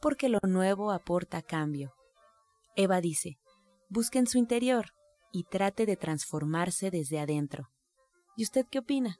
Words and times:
porque 0.00 0.28
lo 0.28 0.38
nuevo 0.42 0.92
aporta 0.92 1.42
cambio. 1.42 1.94
Eva 2.76 3.00
dice, 3.00 3.38
busque 3.88 4.18
en 4.18 4.26
su 4.26 4.38
interior 4.38 4.92
y 5.32 5.44
trate 5.44 5.86
de 5.86 5.96
transformarse 5.96 6.90
desde 6.90 7.20
adentro. 7.20 7.68
¿Y 8.36 8.44
usted 8.44 8.66
qué 8.70 8.78
opina? 8.78 9.18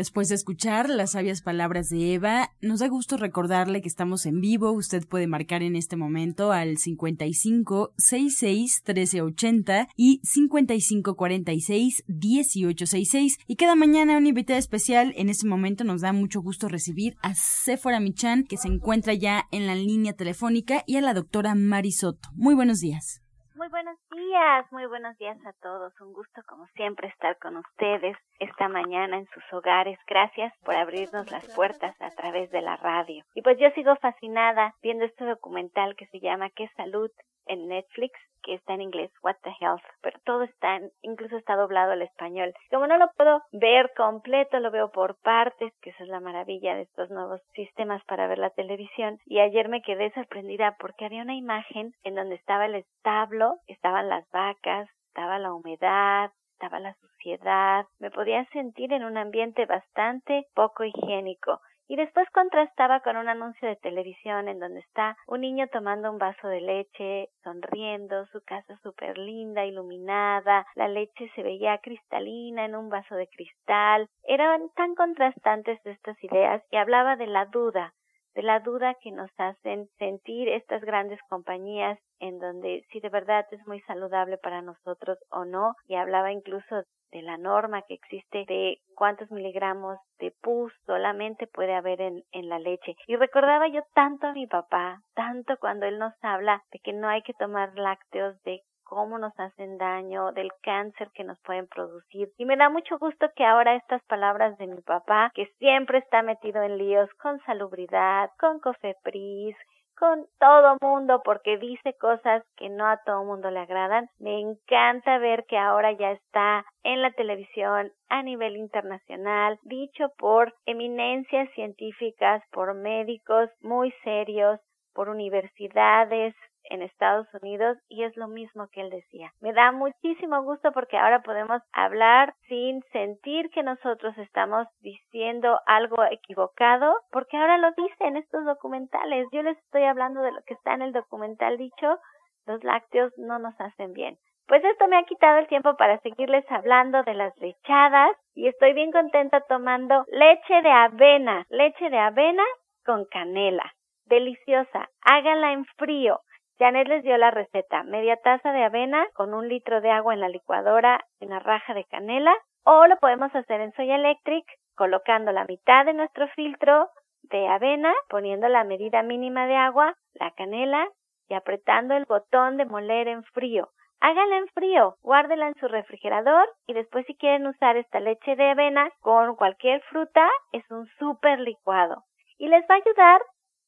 Después 0.00 0.30
de 0.30 0.34
escuchar 0.34 0.88
las 0.88 1.10
sabias 1.10 1.42
palabras 1.42 1.90
de 1.90 2.14
Eva, 2.14 2.54
nos 2.62 2.80
da 2.80 2.88
gusto 2.88 3.18
recordarle 3.18 3.82
que 3.82 3.88
estamos 3.88 4.24
en 4.24 4.40
vivo. 4.40 4.72
Usted 4.72 5.06
puede 5.06 5.26
marcar 5.26 5.62
en 5.62 5.76
este 5.76 5.94
momento 5.94 6.52
al 6.52 6.78
55 6.78 7.92
66 7.98 8.82
1380 8.86 9.88
y 9.96 10.22
55 10.24 11.16
46 11.16 12.04
1866. 12.06 13.40
Y 13.46 13.56
cada 13.56 13.74
mañana 13.74 14.16
una 14.16 14.28
invitada 14.28 14.58
especial. 14.58 15.12
En 15.18 15.28
este 15.28 15.46
momento 15.46 15.84
nos 15.84 16.00
da 16.00 16.14
mucho 16.14 16.40
gusto 16.40 16.68
recibir 16.68 17.18
a 17.20 17.34
Sephora 17.34 18.00
Michan, 18.00 18.44
que 18.44 18.56
se 18.56 18.68
encuentra 18.68 19.12
ya 19.12 19.48
en 19.50 19.66
la 19.66 19.74
línea 19.74 20.14
telefónica, 20.14 20.82
y 20.86 20.96
a 20.96 21.02
la 21.02 21.12
doctora 21.12 21.54
Marisoto. 21.54 22.30
Muy 22.36 22.54
buenos 22.54 22.80
días. 22.80 23.20
Muy 23.54 23.68
buenos 23.68 23.98
días, 24.30 24.70
muy 24.70 24.86
buenos 24.86 25.18
días 25.18 25.36
a 25.44 25.52
todos. 25.54 25.92
Un 26.00 26.12
gusto 26.12 26.40
como 26.46 26.64
siempre 26.76 27.08
estar 27.08 27.36
con 27.38 27.56
ustedes 27.56 28.16
esta 28.38 28.68
mañana 28.68 29.18
en 29.18 29.26
sus 29.34 29.42
hogares. 29.52 29.98
Gracias 30.06 30.52
por 30.62 30.76
abrirnos 30.76 31.32
las 31.32 31.52
puertas 31.56 32.00
a 32.00 32.10
través 32.10 32.48
de 32.52 32.62
la 32.62 32.76
radio. 32.76 33.24
Y 33.34 33.42
pues 33.42 33.58
yo 33.58 33.68
sigo 33.70 33.96
fascinada 33.96 34.72
viendo 34.82 35.04
este 35.04 35.24
documental 35.24 35.96
que 35.96 36.06
se 36.06 36.20
llama 36.20 36.48
¿Qué 36.50 36.70
salud? 36.76 37.10
En 37.50 37.66
Netflix, 37.66 38.12
que 38.42 38.54
está 38.54 38.74
en 38.74 38.82
inglés, 38.82 39.10
What 39.22 39.36
the 39.42 39.52
Health, 39.60 39.82
pero 40.00 40.18
todo 40.24 40.44
está, 40.44 40.76
en, 40.76 40.90
incluso 41.02 41.36
está 41.36 41.56
doblado 41.56 41.92
al 41.92 42.02
español. 42.02 42.54
Como 42.70 42.86
no 42.86 42.96
lo 42.96 43.10
puedo 43.16 43.42
ver 43.52 43.92
completo, 43.96 44.60
lo 44.60 44.70
veo 44.70 44.90
por 44.90 45.16
partes, 45.20 45.72
que 45.82 45.90
esa 45.90 46.04
es 46.04 46.08
la 46.08 46.20
maravilla 46.20 46.74
de 46.74 46.82
estos 46.82 47.10
nuevos 47.10 47.40
sistemas 47.54 48.02
para 48.04 48.28
ver 48.28 48.38
la 48.38 48.50
televisión. 48.50 49.18
Y 49.26 49.40
ayer 49.40 49.68
me 49.68 49.82
quedé 49.82 50.10
sorprendida 50.12 50.76
porque 50.78 51.04
había 51.04 51.22
una 51.22 51.34
imagen 51.34 51.92
en 52.04 52.14
donde 52.14 52.36
estaba 52.36 52.66
el 52.66 52.76
establo, 52.76 53.56
estaban 53.66 54.08
las 54.08 54.28
vacas, 54.30 54.88
estaba 55.08 55.38
la 55.38 55.52
humedad, 55.52 56.30
estaba 56.52 56.78
la 56.78 56.94
suciedad, 56.94 57.86
me 57.98 58.10
podía 58.10 58.44
sentir 58.52 58.92
en 58.92 59.04
un 59.04 59.16
ambiente 59.16 59.66
bastante 59.66 60.46
poco 60.54 60.84
higiénico 60.84 61.60
y 61.90 61.96
después 61.96 62.30
contrastaba 62.30 63.00
con 63.00 63.16
un 63.16 63.28
anuncio 63.28 63.66
de 63.66 63.74
televisión 63.74 64.46
en 64.46 64.60
donde 64.60 64.78
está 64.78 65.16
un 65.26 65.40
niño 65.40 65.66
tomando 65.72 66.08
un 66.08 66.18
vaso 66.18 66.46
de 66.46 66.60
leche, 66.60 67.30
sonriendo, 67.42 68.26
su 68.26 68.40
casa 68.44 68.78
súper 68.84 69.18
linda, 69.18 69.64
iluminada, 69.64 70.64
la 70.76 70.86
leche 70.86 71.28
se 71.34 71.42
veía 71.42 71.78
cristalina 71.78 72.64
en 72.64 72.76
un 72.76 72.90
vaso 72.90 73.16
de 73.16 73.26
cristal. 73.26 74.06
Eran 74.22 74.70
tan 74.76 74.94
contrastantes 74.94 75.84
estas 75.84 76.16
ideas 76.22 76.62
y 76.70 76.76
hablaba 76.76 77.16
de 77.16 77.26
la 77.26 77.46
duda, 77.46 77.92
de 78.34 78.42
la 78.42 78.60
duda 78.60 78.94
que 79.02 79.10
nos 79.10 79.30
hacen 79.38 79.88
sentir 79.98 80.48
estas 80.48 80.82
grandes 80.82 81.20
compañías 81.28 81.98
en 82.20 82.38
donde 82.38 82.84
si 82.90 83.00
de 83.00 83.08
verdad 83.08 83.46
es 83.50 83.66
muy 83.66 83.80
saludable 83.82 84.38
para 84.38 84.62
nosotros 84.62 85.18
o 85.30 85.44
no, 85.44 85.74
y 85.86 85.94
hablaba 85.94 86.32
incluso 86.32 86.82
de 87.12 87.22
la 87.22 87.36
norma 87.36 87.82
que 87.82 87.94
existe 87.94 88.44
de 88.46 88.78
cuántos 88.94 89.30
miligramos 89.30 89.98
de 90.18 90.32
pus 90.42 90.72
solamente 90.86 91.46
puede 91.48 91.74
haber 91.74 92.00
en, 92.00 92.22
en 92.32 92.48
la 92.48 92.58
leche. 92.58 92.94
Y 93.06 93.16
recordaba 93.16 93.68
yo 93.68 93.82
tanto 93.94 94.28
a 94.28 94.32
mi 94.32 94.46
papá, 94.46 95.00
tanto 95.14 95.56
cuando 95.58 95.86
él 95.86 95.98
nos 95.98 96.14
habla 96.22 96.62
de 96.70 96.78
que 96.78 96.92
no 96.92 97.08
hay 97.08 97.22
que 97.22 97.34
tomar 97.34 97.76
lácteos, 97.76 98.40
de 98.42 98.60
cómo 98.90 99.18
nos 99.18 99.32
hacen 99.38 99.78
daño, 99.78 100.32
del 100.32 100.50
cáncer 100.62 101.10
que 101.14 101.22
nos 101.22 101.38
pueden 101.42 101.68
producir. 101.68 102.28
Y 102.36 102.44
me 102.44 102.56
da 102.56 102.68
mucho 102.68 102.98
gusto 102.98 103.28
que 103.36 103.44
ahora 103.44 103.76
estas 103.76 104.02
palabras 104.06 104.58
de 104.58 104.66
mi 104.66 104.80
papá, 104.82 105.30
que 105.32 105.46
siempre 105.60 105.98
está 105.98 106.22
metido 106.22 106.60
en 106.60 106.76
líos 106.76 107.08
con 107.22 107.38
salubridad, 107.44 108.30
con 108.40 108.58
cofepris, 108.58 109.56
con 109.96 110.26
todo 110.40 110.76
mundo 110.80 111.20
porque 111.24 111.58
dice 111.58 111.94
cosas 112.00 112.42
que 112.56 112.68
no 112.68 112.88
a 112.88 112.96
todo 113.04 113.22
mundo 113.22 113.50
le 113.50 113.60
agradan. 113.60 114.08
Me 114.18 114.40
encanta 114.40 115.18
ver 115.18 115.44
que 115.46 115.56
ahora 115.56 115.92
ya 115.92 116.10
está 116.10 116.64
en 116.82 117.00
la 117.00 117.12
televisión 117.12 117.92
a 118.08 118.22
nivel 118.24 118.56
internacional, 118.56 119.58
dicho 119.62 120.10
por 120.18 120.52
eminencias 120.66 121.48
científicas, 121.54 122.42
por 122.50 122.74
médicos 122.74 123.50
muy 123.60 123.92
serios, 124.02 124.58
por 124.94 125.10
universidades 125.10 126.34
en 126.64 126.82
Estados 126.82 127.26
Unidos 127.40 127.78
y 127.88 128.04
es 128.04 128.16
lo 128.16 128.28
mismo 128.28 128.68
que 128.72 128.80
él 128.80 128.90
decía. 128.90 129.32
Me 129.40 129.52
da 129.52 129.72
muchísimo 129.72 130.42
gusto 130.42 130.72
porque 130.72 130.96
ahora 130.96 131.22
podemos 131.22 131.62
hablar 131.72 132.34
sin 132.48 132.82
sentir 132.92 133.50
que 133.50 133.62
nosotros 133.62 134.16
estamos 134.18 134.66
diciendo 134.80 135.60
algo 135.66 136.04
equivocado 136.10 136.94
porque 137.10 137.36
ahora 137.36 137.58
lo 137.58 137.70
dicen 137.72 138.16
estos 138.16 138.44
documentales. 138.44 139.26
Yo 139.32 139.42
les 139.42 139.58
estoy 139.58 139.84
hablando 139.84 140.22
de 140.22 140.32
lo 140.32 140.42
que 140.42 140.54
está 140.54 140.74
en 140.74 140.82
el 140.82 140.92
documental 140.92 141.56
dicho, 141.56 141.98
los 142.46 142.62
lácteos 142.64 143.12
no 143.16 143.38
nos 143.38 143.58
hacen 143.60 143.92
bien. 143.92 144.18
Pues 144.46 144.64
esto 144.64 144.88
me 144.88 144.96
ha 144.96 145.04
quitado 145.04 145.38
el 145.38 145.46
tiempo 145.46 145.76
para 145.76 146.00
seguirles 146.00 146.44
hablando 146.50 147.04
de 147.04 147.14
las 147.14 147.36
lechadas 147.38 148.16
y 148.34 148.48
estoy 148.48 148.72
bien 148.72 148.90
contenta 148.90 149.42
tomando 149.42 150.04
leche 150.08 150.62
de 150.62 150.70
avena, 150.70 151.46
leche 151.50 151.88
de 151.88 151.98
avena 151.98 152.42
con 152.84 153.04
canela. 153.04 153.72
Deliciosa. 154.06 154.90
Háganla 155.02 155.52
en 155.52 155.64
frío. 155.76 156.20
Janet 156.60 156.88
les 156.88 157.02
dio 157.02 157.16
la 157.16 157.30
receta, 157.30 157.84
media 157.84 158.18
taza 158.18 158.52
de 158.52 158.62
avena 158.62 159.06
con 159.14 159.32
un 159.32 159.48
litro 159.48 159.80
de 159.80 159.90
agua 159.90 160.12
en 160.12 160.20
la 160.20 160.28
licuadora 160.28 161.00
una 161.18 161.38
raja 161.38 161.72
de 161.72 161.86
canela, 161.86 162.36
o 162.64 162.86
lo 162.86 162.98
podemos 162.98 163.34
hacer 163.34 163.62
en 163.62 163.72
Soya 163.72 163.96
Electric 163.96 164.44
colocando 164.76 165.32
la 165.32 165.46
mitad 165.46 165.86
de 165.86 165.94
nuestro 165.94 166.28
filtro 166.28 166.90
de 167.22 167.48
avena, 167.48 167.94
poniendo 168.10 168.46
la 168.48 168.64
medida 168.64 169.02
mínima 169.02 169.46
de 169.46 169.56
agua, 169.56 169.94
la 170.12 170.32
canela 170.32 170.86
y 171.30 171.34
apretando 171.34 171.94
el 171.94 172.04
botón 172.04 172.58
de 172.58 172.66
moler 172.66 173.08
en 173.08 173.24
frío. 173.24 173.70
Háganla 174.00 174.36
en 174.36 174.48
frío, 174.48 174.96
guárdela 175.00 175.48
en 175.48 175.54
su 175.54 175.66
refrigerador 175.66 176.46
y 176.66 176.74
después 176.74 177.06
si 177.06 177.14
quieren 177.14 177.46
usar 177.46 177.78
esta 177.78 178.00
leche 178.00 178.36
de 178.36 178.50
avena 178.50 178.90
con 179.00 179.34
cualquier 179.34 179.80
fruta 179.84 180.28
es 180.52 180.70
un 180.70 180.86
súper 180.98 181.40
licuado 181.40 182.04
y 182.36 182.48
les 182.48 182.62
va 182.68 182.74
a 182.74 182.82
ayudar 182.84 183.22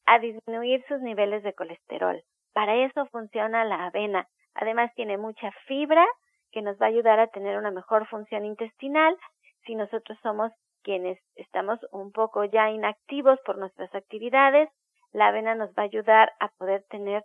a 0.05 0.19
disminuir 0.19 0.85
sus 0.87 1.01
niveles 1.01 1.41
de 1.41 1.53
colesterol. 1.53 2.23
Para 2.53 2.75
eso 2.75 3.05
funciona 3.07 3.65
la 3.65 3.85
avena. 3.85 4.27
Además 4.55 4.91
tiene 4.95 5.17
mucha 5.17 5.51
fibra 5.67 6.05
que 6.51 6.61
nos 6.61 6.79
va 6.79 6.85
a 6.85 6.89
ayudar 6.89 7.19
a 7.19 7.27
tener 7.27 7.57
una 7.57 7.71
mejor 7.71 8.07
función 8.07 8.45
intestinal 8.45 9.17
si 9.65 9.75
nosotros 9.75 10.17
somos 10.21 10.51
quienes 10.83 11.17
estamos 11.35 11.79
un 11.91 12.11
poco 12.11 12.43
ya 12.45 12.69
inactivos 12.69 13.39
por 13.45 13.57
nuestras 13.57 13.93
actividades. 13.95 14.69
La 15.11 15.27
avena 15.27 15.55
nos 15.55 15.69
va 15.71 15.83
a 15.83 15.85
ayudar 15.85 16.31
a 16.39 16.49
poder 16.49 16.83
tener 16.89 17.23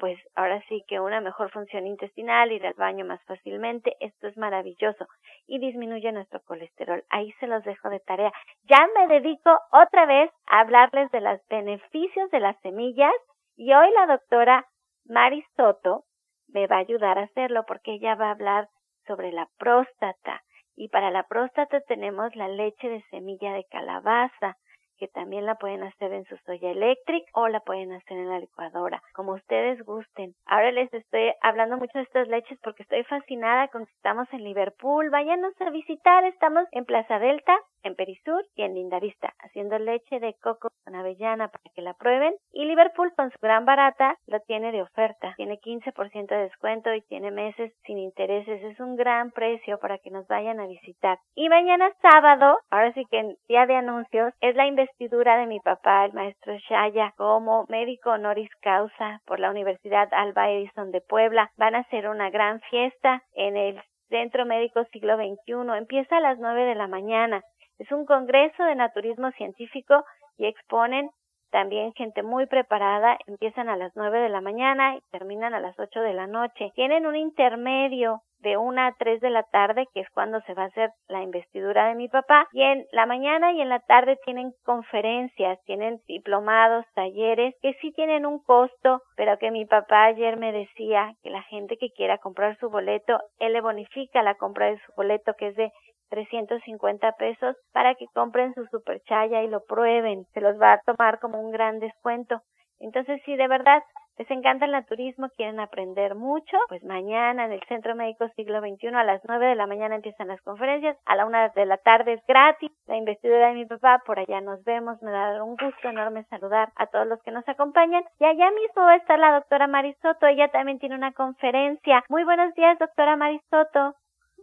pues 0.00 0.18
ahora 0.34 0.64
sí 0.66 0.82
que 0.88 0.98
una 0.98 1.20
mejor 1.20 1.50
función 1.50 1.86
intestinal, 1.86 2.50
ir 2.50 2.66
al 2.66 2.72
baño 2.72 3.04
más 3.04 3.22
fácilmente, 3.26 3.96
esto 4.00 4.28
es 4.28 4.36
maravilloso 4.38 5.06
y 5.46 5.58
disminuye 5.58 6.10
nuestro 6.10 6.40
colesterol. 6.40 7.04
Ahí 7.10 7.32
se 7.32 7.46
los 7.46 7.62
dejo 7.64 7.90
de 7.90 8.00
tarea. 8.00 8.32
Ya 8.62 8.88
me 8.96 9.08
dedico 9.08 9.50
otra 9.70 10.06
vez 10.06 10.30
a 10.46 10.60
hablarles 10.60 11.10
de 11.10 11.20
los 11.20 11.38
beneficios 11.48 12.30
de 12.30 12.40
las 12.40 12.58
semillas 12.62 13.12
y 13.60 13.74
hoy 13.74 13.90
la 13.90 14.06
doctora 14.06 14.66
Mari 15.04 15.44
Soto 15.54 16.04
me 16.48 16.66
va 16.66 16.76
a 16.76 16.78
ayudar 16.78 17.18
a 17.18 17.24
hacerlo 17.24 17.66
porque 17.68 17.92
ella 17.92 18.14
va 18.14 18.28
a 18.28 18.30
hablar 18.30 18.70
sobre 19.06 19.32
la 19.32 19.50
próstata. 19.58 20.40
Y 20.76 20.88
para 20.88 21.10
la 21.10 21.24
próstata 21.24 21.82
tenemos 21.82 22.34
la 22.36 22.48
leche 22.48 22.88
de 22.88 23.02
semilla 23.10 23.52
de 23.52 23.66
calabaza, 23.70 24.56
que 24.96 25.08
también 25.08 25.44
la 25.44 25.56
pueden 25.56 25.82
hacer 25.82 26.10
en 26.14 26.24
su 26.24 26.38
soya 26.46 26.70
electric 26.70 27.24
o 27.34 27.48
la 27.48 27.60
pueden 27.60 27.92
hacer 27.92 28.16
en 28.16 28.30
la 28.30 28.38
licuadora, 28.38 29.02
como 29.14 29.32
ustedes 29.32 29.82
gusten. 29.82 30.32
Ahora 30.46 30.72
les 30.72 30.92
estoy 30.94 31.32
hablando 31.42 31.76
mucho 31.76 31.98
de 31.98 32.04
estas 32.04 32.28
leches 32.28 32.58
porque 32.62 32.82
estoy 32.82 33.04
fascinada 33.04 33.68
con 33.68 33.84
que 33.84 33.92
estamos 33.92 34.26
en 34.32 34.42
Liverpool. 34.42 35.10
Váyanos 35.10 35.52
a 35.60 35.68
visitar, 35.68 36.24
estamos 36.24 36.64
en 36.72 36.86
Plaza 36.86 37.18
Delta, 37.18 37.58
en 37.82 37.94
Perisur 37.94 38.44
y 38.54 38.62
en 38.62 38.74
Lindavista, 38.74 39.32
haciendo 39.40 39.78
leche 39.78 40.20
de 40.20 40.34
coco 40.42 40.70
con 40.84 40.94
avellana 40.94 41.48
para 41.48 41.64
que 41.74 41.82
la 41.82 41.94
prueben. 41.94 42.34
Y 42.52 42.64
Liverpool 42.64 43.12
con 43.16 43.30
su 43.30 43.38
gran 43.40 43.64
barata 43.64 44.16
lo 44.26 44.40
tiene 44.40 44.72
de 44.72 44.82
oferta. 44.82 45.34
Tiene 45.36 45.58
15% 45.58 46.28
de 46.28 46.42
descuento 46.42 46.92
y 46.94 47.02
tiene 47.02 47.30
meses 47.30 47.72
sin 47.84 47.98
intereses. 47.98 48.62
Es 48.62 48.80
un 48.80 48.96
gran 48.96 49.30
precio 49.30 49.78
para 49.78 49.98
que 49.98 50.10
nos 50.10 50.26
vayan 50.26 50.60
a 50.60 50.66
visitar. 50.66 51.18
Y 51.34 51.48
mañana 51.48 51.90
sábado, 52.02 52.58
ahora 52.70 52.92
sí 52.92 53.04
que 53.10 53.18
en 53.18 53.36
día 53.48 53.66
de 53.66 53.76
anuncios, 53.76 54.32
es 54.40 54.54
la 54.56 54.66
investidura 54.66 55.36
de 55.36 55.46
mi 55.46 55.60
papá, 55.60 56.04
el 56.04 56.12
maestro 56.12 56.56
Shaya, 56.68 57.12
como 57.16 57.66
médico 57.68 58.10
honoris 58.10 58.50
causa 58.62 59.20
por 59.26 59.40
la 59.40 59.50
Universidad 59.50 60.08
Alba 60.12 60.50
Edison 60.50 60.90
de 60.90 61.00
Puebla. 61.00 61.50
Van 61.56 61.74
a 61.74 61.80
hacer 61.80 62.08
una 62.08 62.30
gran 62.30 62.60
fiesta 62.70 63.22
en 63.34 63.56
el 63.56 63.80
Centro 64.08 64.44
Médico 64.44 64.84
Siglo 64.92 65.16
XXI. 65.16 65.78
Empieza 65.78 66.18
a 66.18 66.20
las 66.20 66.38
9 66.38 66.64
de 66.64 66.74
la 66.74 66.88
mañana. 66.88 67.42
Es 67.80 67.90
un 67.92 68.04
congreso 68.04 68.62
de 68.62 68.74
naturismo 68.74 69.30
científico 69.32 70.04
y 70.36 70.44
exponen 70.44 71.08
también 71.50 71.94
gente 71.94 72.22
muy 72.22 72.44
preparada, 72.44 73.16
empiezan 73.26 73.70
a 73.70 73.76
las 73.76 73.90
nueve 73.96 74.20
de 74.20 74.28
la 74.28 74.42
mañana 74.42 74.96
y 74.96 75.00
terminan 75.10 75.54
a 75.54 75.60
las 75.60 75.78
ocho 75.80 76.02
de 76.02 76.12
la 76.12 76.26
noche. 76.26 76.70
Tienen 76.74 77.06
un 77.06 77.16
intermedio 77.16 78.20
de 78.40 78.58
una 78.58 78.88
a 78.88 78.94
tres 78.98 79.22
de 79.22 79.30
la 79.30 79.44
tarde, 79.44 79.86
que 79.94 80.00
es 80.00 80.10
cuando 80.10 80.42
se 80.42 80.52
va 80.52 80.64
a 80.64 80.66
hacer 80.66 80.90
la 81.08 81.22
investidura 81.22 81.88
de 81.88 81.94
mi 81.94 82.08
papá, 82.08 82.46
y 82.52 82.62
en 82.62 82.84
la 82.92 83.06
mañana 83.06 83.52
y 83.52 83.62
en 83.62 83.70
la 83.70 83.80
tarde 83.80 84.18
tienen 84.26 84.52
conferencias, 84.62 85.58
tienen 85.64 86.00
diplomados, 86.06 86.84
talleres, 86.94 87.54
que 87.62 87.72
sí 87.80 87.92
tienen 87.92 88.26
un 88.26 88.42
costo, 88.42 89.00
pero 89.16 89.38
que 89.38 89.50
mi 89.50 89.64
papá 89.64 90.04
ayer 90.04 90.36
me 90.36 90.52
decía 90.52 91.14
que 91.22 91.30
la 91.30 91.42
gente 91.44 91.78
que 91.78 91.90
quiera 91.90 92.18
comprar 92.18 92.58
su 92.58 92.68
boleto, 92.68 93.18
él 93.38 93.54
le 93.54 93.62
bonifica 93.62 94.22
la 94.22 94.34
compra 94.34 94.66
de 94.66 94.78
su 94.84 94.92
boleto, 94.96 95.32
que 95.38 95.48
es 95.48 95.56
de 95.56 95.72
350 96.10 97.12
pesos 97.12 97.56
para 97.72 97.94
que 97.94 98.06
compren 98.12 98.52
su 98.54 98.66
superchaya 98.66 99.42
y 99.42 99.48
lo 99.48 99.64
prueben. 99.64 100.26
Se 100.34 100.40
los 100.40 100.60
va 100.60 100.74
a 100.74 100.80
tomar 100.80 101.18
como 101.20 101.40
un 101.40 101.50
gran 101.50 101.78
descuento. 101.78 102.42
Entonces, 102.80 103.20
si 103.24 103.36
de 103.36 103.48
verdad 103.48 103.82
les 104.20 104.30
encanta 104.30 104.66
el 104.66 104.72
naturismo, 104.72 105.30
quieren 105.34 105.60
aprender 105.60 106.14
mucho, 106.14 106.58
pues 106.68 106.84
mañana 106.84 107.46
en 107.46 107.52
el 107.52 107.62
Centro 107.68 107.94
Médico 107.94 108.28
Siglo 108.36 108.60
XXI 108.60 108.88
a 108.88 109.02
las 109.02 109.22
9 109.26 109.46
de 109.46 109.54
la 109.54 109.66
mañana 109.66 109.94
empiezan 109.94 110.28
las 110.28 110.42
conferencias, 110.42 110.94
a 111.06 111.16
la 111.16 111.24
una 111.24 111.48
de 111.48 111.64
la 111.64 111.78
tarde 111.78 112.12
es 112.12 112.20
gratis, 112.28 112.70
la 112.86 112.98
investidura 112.98 113.48
de 113.48 113.54
mi 113.54 113.64
papá, 113.64 114.02
por 114.04 114.18
allá 114.18 114.42
nos 114.42 114.62
vemos, 114.64 115.00
me 115.00 115.10
da 115.10 115.42
un 115.42 115.56
gusto 115.56 115.88
enorme 115.88 116.24
saludar 116.24 116.70
a 116.76 116.86
todos 116.88 117.06
los 117.06 117.22
que 117.22 117.30
nos 117.30 117.48
acompañan. 117.48 118.04
Y 118.18 118.26
allá 118.26 118.50
mismo 118.50 118.82
va 118.82 118.92
a 118.92 118.96
estar 118.96 119.18
la 119.18 119.32
doctora 119.32 119.66
Marisoto, 119.66 120.26
ella 120.26 120.48
también 120.48 120.78
tiene 120.78 120.96
una 120.96 121.12
conferencia. 121.12 122.04
Muy 122.10 122.24
buenos 122.24 122.52
días, 122.54 122.78
doctora 122.78 123.16
Marisoto. 123.16 123.94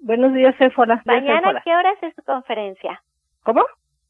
Buenos 0.01 0.33
días, 0.33 0.55
Sephora. 0.57 1.01
Mañana, 1.05 1.61
¿qué 1.63 1.75
horas 1.75 1.97
es 2.01 2.13
su 2.15 2.23
conferencia? 2.23 3.01
¿Cómo? 3.43 3.63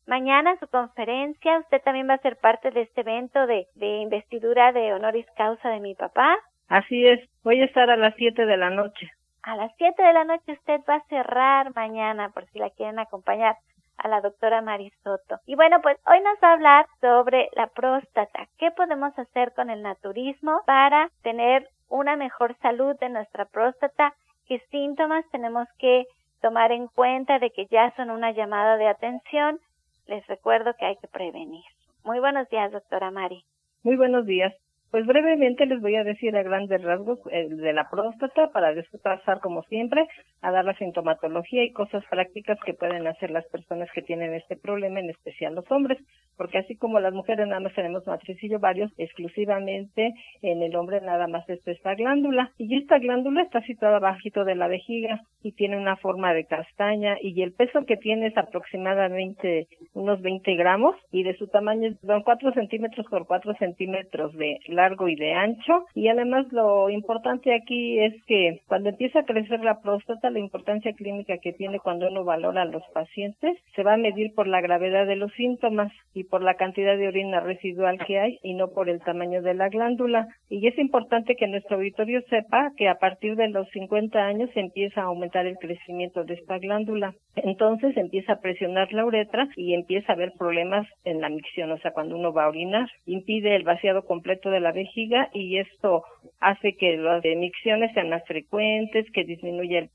Mañana 0.05 0.57
su 0.59 0.67
conferencia, 0.67 1.59
usted 1.59 1.81
también 1.81 2.09
va 2.09 2.13
a 2.13 2.19
ser 2.19 2.37
parte 2.37 2.71
de 2.71 2.81
este 2.81 3.01
evento 3.01 3.45
de, 3.45 3.67
de 3.75 3.97
investidura 3.97 4.71
de 4.71 4.93
honoris 4.93 5.25
causa 5.35 5.69
de 5.69 5.79
mi 5.79 5.95
papá. 5.95 6.37
Así 6.69 7.05
es, 7.05 7.19
voy 7.43 7.61
a 7.61 7.65
estar 7.65 7.89
a 7.89 7.97
las 7.97 8.15
siete 8.15 8.45
de 8.45 8.57
la 8.57 8.69
noche. 8.69 9.09
A 9.43 9.55
las 9.55 9.71
siete 9.77 10.03
de 10.03 10.13
la 10.13 10.23
noche 10.23 10.53
usted 10.53 10.81
va 10.89 10.95
a 10.95 11.07
cerrar 11.07 11.75
mañana, 11.75 12.29
por 12.29 12.45
si 12.47 12.59
la 12.59 12.69
quieren 12.69 12.99
acompañar 12.99 13.55
a 13.97 14.07
la 14.07 14.21
doctora 14.21 14.61
Marisoto. 14.61 15.39
Y 15.45 15.55
bueno, 15.55 15.81
pues 15.81 15.97
hoy 16.05 16.19
nos 16.21 16.37
va 16.43 16.49
a 16.49 16.53
hablar 16.53 16.85
sobre 17.01 17.49
la 17.53 17.67
próstata. 17.67 18.47
¿Qué 18.57 18.71
podemos 18.71 19.17
hacer 19.17 19.53
con 19.53 19.69
el 19.69 19.81
naturismo 19.81 20.61
para 20.65 21.09
tener 21.23 21.67
una 21.89 22.15
mejor 22.15 22.55
salud 22.57 22.95
de 22.99 23.09
nuestra 23.09 23.45
próstata 23.45 24.13
qué 24.47 24.59
síntomas 24.71 25.25
tenemos 25.31 25.67
que 25.77 26.05
tomar 26.41 26.71
en 26.71 26.87
cuenta 26.87 27.39
de 27.39 27.51
que 27.51 27.67
ya 27.67 27.93
son 27.95 28.09
una 28.09 28.31
llamada 28.31 28.77
de 28.77 28.87
atención. 28.87 29.59
Les 30.07 30.25
recuerdo 30.27 30.73
que 30.75 30.85
hay 30.85 30.95
que 30.97 31.07
prevenir. 31.07 31.63
Muy 32.03 32.19
buenos 32.19 32.47
días, 32.49 32.71
doctora 32.71 33.11
Mari. 33.11 33.43
Muy 33.83 33.95
buenos 33.95 34.25
días. 34.25 34.53
Pues 34.91 35.05
brevemente 35.05 35.65
les 35.65 35.81
voy 35.81 35.95
a 35.95 36.05
decir 36.05 36.35
a 36.37 36.43
grandes 36.43 36.81
rasgos 36.81 37.19
eh, 37.29 37.47
de 37.49 37.73
la 37.73 37.89
próstata 37.89 38.51
para 38.51 38.73
después 38.73 39.01
pasar 39.01 39.41
como 39.41 39.63
siempre 39.63 40.07
a 40.41 40.51
dar 40.51 40.63
la 40.63 40.75
sintomatología 40.75 41.63
y 41.65 41.73
cosas 41.73 42.05
prácticas 42.09 42.57
que 42.65 42.73
pueden 42.73 43.05
hacer 43.05 43.31
las 43.31 43.45
personas 43.47 43.89
que 43.93 44.01
tienen 44.01 44.33
este 44.33 44.55
problema, 44.55 45.01
en 45.01 45.09
especial 45.09 45.55
los 45.55 45.69
hombres, 45.71 45.99
porque 46.37 46.59
así 46.59 46.77
como 46.77 47.01
las 47.01 47.13
mujeres 47.13 47.47
nada 47.47 47.59
más 47.59 47.73
tenemos 47.73 48.07
matricillo 48.07 48.59
varios, 48.59 48.91
exclusivamente 48.97 50.13
en 50.41 50.61
el 50.61 50.75
hombre 50.75 51.01
nada 51.01 51.27
más 51.27 51.47
es 51.49 51.59
esta 51.67 51.95
glándula. 51.95 52.51
Y 52.57 52.77
esta 52.77 52.97
glándula 52.99 53.41
está 53.41 53.61
situada 53.63 53.99
bajito 53.99 54.45
de 54.45 54.55
la 54.55 54.69
vejiga 54.69 55.21
y 55.43 55.51
tiene 55.51 55.77
una 55.77 55.97
forma 55.97 56.33
de 56.33 56.45
castaña 56.45 57.17
y 57.21 57.41
el 57.41 57.53
peso 57.53 57.85
que 57.85 57.97
tiene 57.97 58.27
es 58.27 58.37
aproximadamente 58.37 59.67
unos 59.93 60.21
20 60.21 60.55
gramos 60.55 60.95
y 61.11 61.23
de 61.23 61.35
su 61.35 61.47
tamaño 61.47 61.89
es 61.89 61.97
4 62.23 62.53
centímetros 62.53 63.05
por 63.07 63.25
4 63.27 63.53
centímetros 63.55 64.33
de 64.33 64.59
largo 64.77 65.09
y 65.09 65.15
de 65.15 65.33
ancho. 65.33 65.85
Y 65.93 66.07
además 66.07 66.45
lo 66.51 66.89
importante 66.89 67.53
aquí 67.53 67.99
es 67.99 68.13
que 68.25 68.61
cuando 68.67 68.89
empieza 68.89 69.19
a 69.19 69.25
crecer 69.25 69.59
la 69.59 69.81
próstata, 69.81 70.29
la 70.29 70.39
importancia 70.39 70.93
clínica 70.93 71.37
que 71.39 71.51
tiene 71.51 71.79
cuando 71.79 72.07
uno 72.07 72.23
valora 72.23 72.61
a 72.61 72.65
los 72.65 72.83
pacientes, 72.93 73.57
se 73.75 73.83
va 73.83 73.95
a 73.95 73.97
medir 73.97 74.33
por 74.33 74.47
la 74.47 74.61
gravedad 74.61 75.05
de 75.05 75.17
los 75.17 75.33
síntomas 75.33 75.91
y 76.13 76.23
por 76.23 76.41
la 76.41 76.53
cantidad 76.53 76.97
de 76.97 77.07
orina 77.07 77.41
residual 77.41 77.97
que 78.05 78.19
hay 78.19 78.39
y 78.43 78.53
no 78.53 78.69
por 78.69 78.89
el 78.89 79.01
tamaño 79.01 79.41
de 79.41 79.55
la 79.55 79.69
glándula. 79.69 80.27
Y 80.49 80.65
es 80.67 80.77
importante 80.77 81.35
que 81.35 81.47
nuestro 81.47 81.77
auditorio 81.77 82.21
sepa 82.29 82.71
que 82.77 82.87
a 82.87 82.95
partir 82.95 83.35
de 83.35 83.49
los 83.49 83.67
50 83.69 84.19
años 84.19 84.49
empieza 84.55 85.01
a 85.01 85.05
aumentar 85.05 85.45
el 85.45 85.57
crecimiento 85.57 86.23
de 86.23 86.35
esta 86.35 86.59
glándula. 86.59 87.13
Entonces 87.35 87.97
empieza 87.97 88.33
a 88.33 88.39
presionar 88.39 88.91
la 88.93 89.05
uretra 89.05 89.47
y 89.55 89.73
empieza 89.73 90.11
a 90.11 90.15
haber 90.15 90.31
problemas 90.37 90.87
en 91.03 91.21
la 91.21 91.29
micción, 91.29 91.71
o 91.71 91.77
sea, 91.79 91.91
cuando 91.91 92.15
uno 92.15 92.33
va 92.33 92.45
a 92.45 92.49
orinar, 92.49 92.89
impide 93.05 93.55
el 93.55 93.63
vaciado 93.63 94.03
completo 94.03 94.49
de 94.49 94.59
la 94.59 94.66
vejiga 94.71 95.29
y 95.33 95.57
esto 95.57 96.03
hace 96.39 96.75
que 96.75 96.97
las 96.97 97.23
emicciones 97.25 97.93
sean 97.93 98.09
más 98.09 98.23
frecuentes, 98.25 99.09
que 99.11 99.23
disminuya 99.23 99.79
el 99.79 99.89